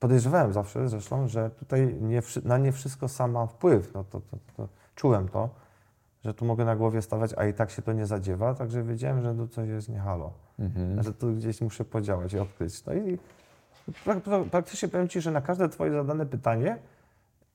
[0.00, 3.94] Podejrzewałem zawsze zresztą, że tutaj nie, na nie wszystko sam mam wpływ.
[3.94, 5.48] No to, to, to, czułem to,
[6.24, 9.22] że tu mogę na głowie stawać, a i tak się to nie zadziewa, także wiedziałem,
[9.22, 11.02] że tu coś jest nie halo, Mhm.
[11.02, 12.84] że tu gdzieś muszę podziałać i odkryć.
[12.84, 13.18] No i
[14.50, 16.78] praktycznie powiem Ci, że na każde Twoje zadane pytanie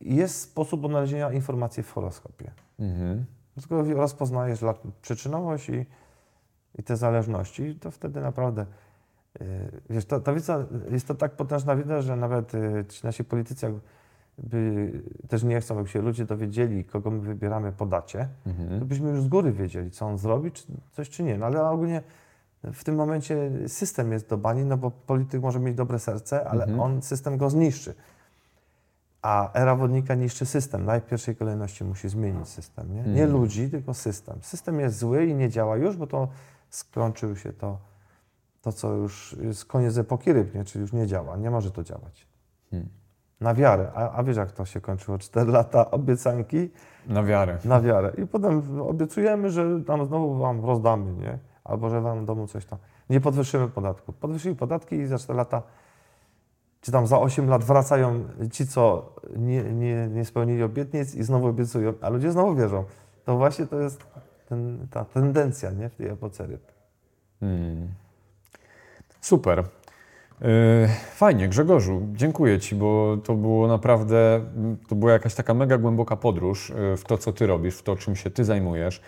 [0.02, 2.52] jest sposób odnalezienia informacji w horoskopie.
[2.80, 3.26] Mhm.
[3.56, 4.60] Tylko rozpoznajesz
[5.02, 5.86] przyczynowość i,
[6.80, 8.66] i te zależności, to wtedy naprawdę.
[9.40, 9.48] Yy,
[9.90, 13.66] wiesz, ta, ta wiedza jest to tak potężna wiedza, że nawet yy, ci nasi politycy
[14.38, 14.92] jakby
[15.28, 18.86] też nie chcą, aby się ludzie dowiedzieli, kogo my wybieramy po dacie, to Mhm.
[18.86, 21.38] byśmy już z góry wiedzieli, co on zrobi, czy coś czy nie.
[21.38, 22.02] No ale ogólnie
[22.64, 26.64] w tym momencie system jest do bani, no bo polityk może mieć dobre serce, ale
[26.64, 26.80] Mhm.
[26.80, 27.94] on system go zniszczy.
[29.22, 30.86] A era wodnika niszczy system.
[30.86, 32.88] Najpierw w pierwszej kolejności musi zmienić system.
[32.96, 33.32] Nie, nie Mhm.
[33.32, 34.38] ludzi, tylko system.
[34.42, 36.28] System jest zły i nie działa już, bo to
[36.70, 37.78] skończył się to,
[38.62, 40.64] to co już jest koniec epoki ryb, nie?
[40.64, 42.28] czyli już nie działa, nie może to działać.
[42.72, 42.90] Hmm.
[43.42, 43.92] Na wiarę.
[43.96, 45.18] A, a wiesz, jak to się kończyło?
[45.18, 46.70] Cztery lata obiecanki
[47.08, 47.58] Na wiarę.
[47.66, 48.12] na wiarę.
[48.18, 51.40] I potem obiecujemy, że tam znowu wam rozdamy, nie?
[51.70, 52.80] Albo że wam w domu coś tam.
[53.10, 54.14] Nie podwyższymy podatku.
[54.14, 55.62] Podwyższyli podatki i za 4 lata,
[56.82, 61.48] czy tam za 8 lat wracają ci, co nie, nie, nie spełnili obietnic i znowu
[61.48, 62.84] obiecują, a ludzie znowu wierzą.
[63.26, 64.04] To właśnie to jest
[64.50, 65.90] ten, ta tendencja, nie?
[65.90, 66.62] W tej epoce ryb.
[67.40, 67.88] Hmm.
[69.22, 69.64] Super.
[70.42, 70.48] Yy,
[71.16, 74.42] Fajnie, Grzegorzu, dziękuję Ci, bo to było naprawdę,
[74.88, 77.96] to była jakaś taka mega głęboka podróż yy, w to, co Ty robisz, w to,
[77.96, 79.02] czym się Ty zajmujesz.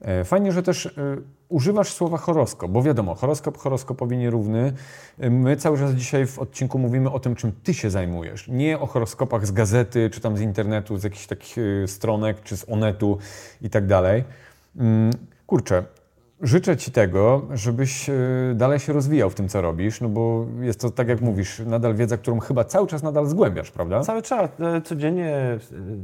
[0.00, 4.72] Yy, Fajnie, że też yy, używasz słowa horoskop, bo wiadomo, horoskop horoskopowi nierówny.
[5.18, 8.48] Yy, My cały czas dzisiaj w odcinku mówimy o tym, czym Ty się zajmujesz.
[8.48, 12.68] Nie o horoskopach z gazety, czy tam z internetu, z jakichś takich stronek, czy z
[12.68, 13.18] Onetu
[13.62, 14.24] i tak dalej.
[14.76, 15.10] Mm,
[15.46, 15.84] Kurczę,
[16.40, 18.14] Życzę Ci tego, żebyś e,
[18.54, 21.94] dalej się rozwijał w tym, co robisz, no bo jest to, tak jak mówisz, nadal
[21.94, 24.00] wiedza, którą chyba cały czas nadal zgłębiasz, prawda?
[24.00, 25.58] Cały czas, e, codziennie, e,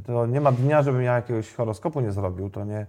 [0.07, 2.87] to nie ma dnia, żebym ja jakiegoś horoskopu nie zrobił, to nie,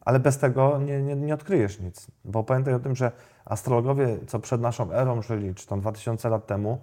[0.00, 2.06] ale bez tego nie, nie, nie odkryjesz nic.
[2.24, 3.12] Bo pamiętaj o tym, że
[3.44, 6.78] astrologowie, co przed naszą erą żyli, czy tam 2000 lat temu,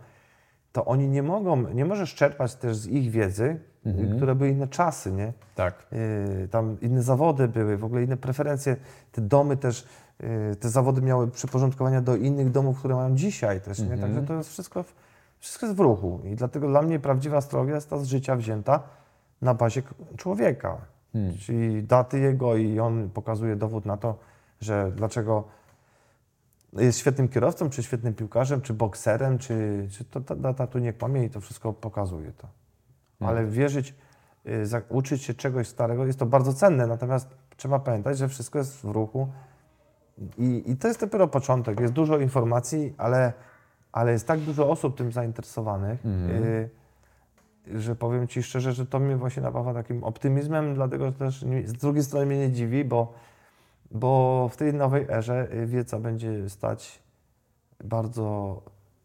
[0.72, 4.16] to oni nie mogą, nie możesz czerpać też z ich wiedzy, Mhm.
[4.18, 5.34] które były inne czasy, nie?
[5.56, 5.88] Tak.
[6.42, 8.76] Yy, tam inne zawody były, w ogóle inne preferencje.
[9.12, 9.88] Te domy też,
[10.20, 13.86] yy, te zawody miały przyporządkowania do innych domów, które mają dzisiaj też, nie?
[13.94, 14.02] Mhm.
[14.02, 14.94] Także to jest wszystko, w-
[15.40, 16.22] wszystko jest w ruchu.
[16.24, 18.80] I dlatego dla mnie prawdziwa astrologia jest ta z życia wzięta,
[19.42, 19.94] na bazie k-
[21.12, 21.38] człowieka.
[21.40, 24.18] Czyli daty jego i on pokazuje dowód na to,
[24.62, 25.44] że dlaczego
[26.74, 30.94] jest świetnym kierowcą, czy świetnym piłkarzem, czy bokserem, czy, czy to ta data tu nie
[30.94, 32.48] kłamie i to wszystko pokazuje to.
[33.28, 33.96] Ale wierzyć,
[34.46, 37.28] y, uczyć się czegoś starego jest to bardzo cenne, natomiast
[37.58, 39.28] trzeba pamiętać, że wszystko jest w ruchu
[40.38, 41.80] i, i to jest dopiero początek.
[41.80, 43.34] Jest dużo informacji, ale,
[43.92, 46.70] ale jest tak dużo osób tym zainteresowanych, y,
[47.76, 51.74] że powiem Ci szczerze, że to mnie właśnie napawa takim optymizmem, dlatego że też z
[51.74, 53.14] drugiej strony mnie nie dziwi, bo,
[53.92, 57.04] bo w tej nowej erze y, wiedza będzie stać
[57.84, 58.62] bardzo,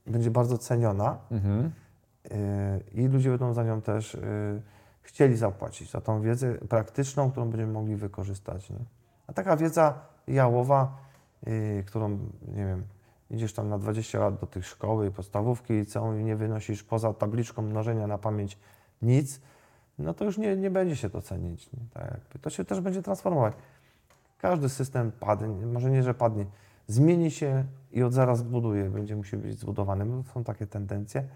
[0.06, 1.70] będzie bardzo ceniona Mhm.
[2.24, 2.30] y,
[2.94, 4.62] i ludzie będą za nią też y,
[5.02, 8.70] chcieli zapłacić, za tą wiedzę praktyczną, którą będziemy mogli wykorzystać.
[8.70, 8.76] Nie?
[9.26, 9.94] A taka wiedza
[10.26, 10.96] jałowa,
[11.86, 12.08] którą,
[12.48, 12.82] nie wiem,
[13.33, 17.62] idziesz tam na 20 lat do tych szkoły, podstawówki, liceum i nie wynosisz poza tabliczką
[17.62, 18.59] mnożenia na pamięć
[19.03, 19.41] nic,
[19.99, 21.72] no to już nie, nie będzie się to cenić.
[21.72, 21.80] Nie?
[21.95, 22.20] Tak.
[22.43, 23.55] To się też będzie transformować.
[24.39, 26.47] Każdy system padnie, może nie, że padnie,
[26.87, 30.05] zmieni się i od zaraz zbuduje, będzie musi być zbudowany.
[30.05, 31.28] No, są takie tendencje.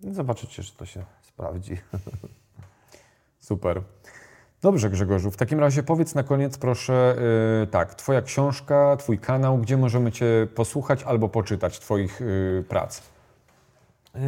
[0.00, 1.76] I zobaczycie, że to się sprawdzi.
[3.38, 3.82] Super.
[4.62, 5.30] Dobrze, Grzegorzu.
[5.30, 7.16] W takim razie powiedz na koniec, proszę,
[7.60, 13.02] yy, tak, Twoja książka, Twój kanał, gdzie możemy Cię posłuchać albo poczytać Twoich yy, prac?
[14.14, 14.20] Yy,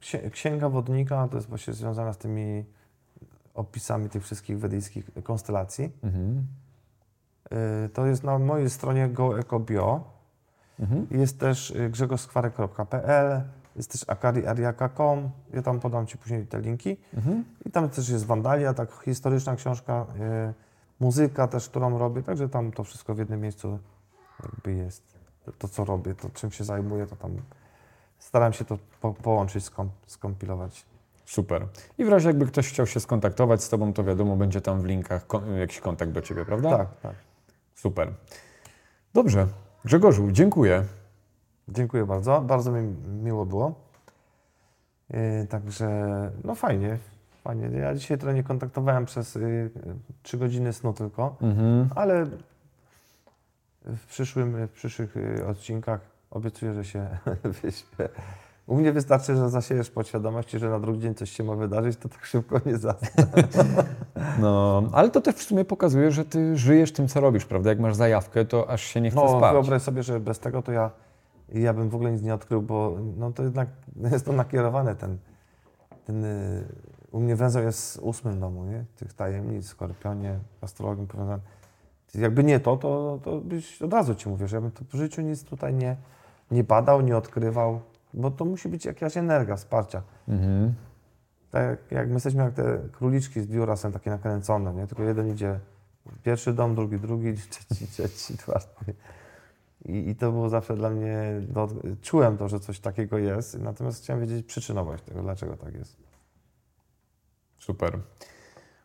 [0.00, 2.64] księ- Księga Wodnika to jest właśnie związana z tymi
[3.54, 5.92] opisami tych wszystkich wedyjskich konstelacji.
[6.02, 6.46] Mhm.
[7.50, 10.04] Yy, To jest na mojej stronie GoEcoBio.
[10.80, 11.06] Mhm.
[11.10, 13.42] Jest też y, grzegoskwarek.pl,
[13.78, 15.30] jest też akariariaka.com.
[15.54, 16.96] Ja tam podam Ci później te linki.
[17.14, 17.44] Mhm.
[17.66, 20.06] I tam też jest Wandalia, tak historyczna książka,
[20.50, 20.54] y,
[21.00, 23.78] muzyka też, którą robię, także tam to wszystko w jednym miejscu
[24.42, 25.18] jakby jest.
[25.58, 27.30] To, co robię, to czym się zajmuję, to tam
[28.18, 30.86] staram się to po, połączyć, skom, skompilować.
[31.26, 31.66] Super.
[31.98, 34.84] I w razie jakby ktoś chciał się skontaktować z Tobą, to wiadomo, będzie tam w
[34.84, 36.76] linkach ko- jakiś kontakt do Ciebie, prawda?
[36.78, 37.14] Tak, tak.
[37.74, 38.12] Super.
[39.14, 39.46] Dobrze.
[39.84, 40.84] Grzegorzu, dziękuję.
[41.68, 43.74] Dziękuję bardzo, bardzo mi miło było.
[45.14, 45.88] Y, także,
[46.44, 46.98] no fajnie,
[47.44, 47.78] fajnie.
[47.78, 49.70] Ja dzisiaj trochę nie kontaktowałem przez y,
[50.22, 51.36] trzy godziny snu tylko.
[51.42, 51.88] Mhm.
[51.94, 52.26] Ale
[53.84, 56.00] w, przyszłym, w przyszłych y, odcinkach
[56.30, 57.06] obiecuję, że się
[57.62, 58.08] wyśpię.
[58.66, 62.08] U mnie wystarczy, że zasiejesz podświadomości, że na drugi dzień coś się ma wydarzyć, to
[62.08, 63.08] tak szybko nie zasnę.
[64.40, 67.70] No, ale to też w sumie pokazuje, że Ty żyjesz tym, co robisz, prawda?
[67.70, 69.52] Jak masz zajawkę, to aż się nie chce No, spać.
[69.52, 70.90] wyobraź sobie, że bez tego to ja,
[71.54, 73.68] ja bym w ogóle nic nie odkrył, bo no, to jednak
[74.12, 74.94] jest to nakierowane.
[74.94, 75.18] Ten,
[76.04, 76.64] ten, y,
[77.12, 78.84] u mnie węzeł jest w ósmym domu, nie?
[78.96, 81.42] tych tajemnic, skorpionie, astrologiem powiązany.
[82.14, 84.94] Jakby nie to, to, to byś od razu Ci mówię, że ja bym to w
[84.94, 85.96] życiu nic tutaj nie,
[86.50, 87.80] nie badał, nie odkrywał,
[88.14, 90.02] bo to musi być jakaś energia wsparcia.
[90.28, 90.74] Mhm.
[91.50, 94.86] Tak jak, my jesteśmy jak te króliczki z biura, są takie nakręcone, nie?
[94.86, 95.60] Tylko jeden idzie
[96.22, 98.94] pierwszy dom, drugi, drugi, trzeci, trzeci, czwarty.
[99.84, 101.16] I, I to było zawsze dla mnie,
[101.54, 101.68] no,
[102.02, 105.96] czułem to, że coś takiego jest, natomiast chciałem wiedzieć przyczynowość tego, dlaczego tak jest.
[107.58, 107.98] Super.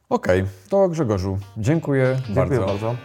[0.09, 2.65] Okej, to Grzegorzu, dziękuję, Dziękuję bardzo.
[2.65, 2.95] bardzo.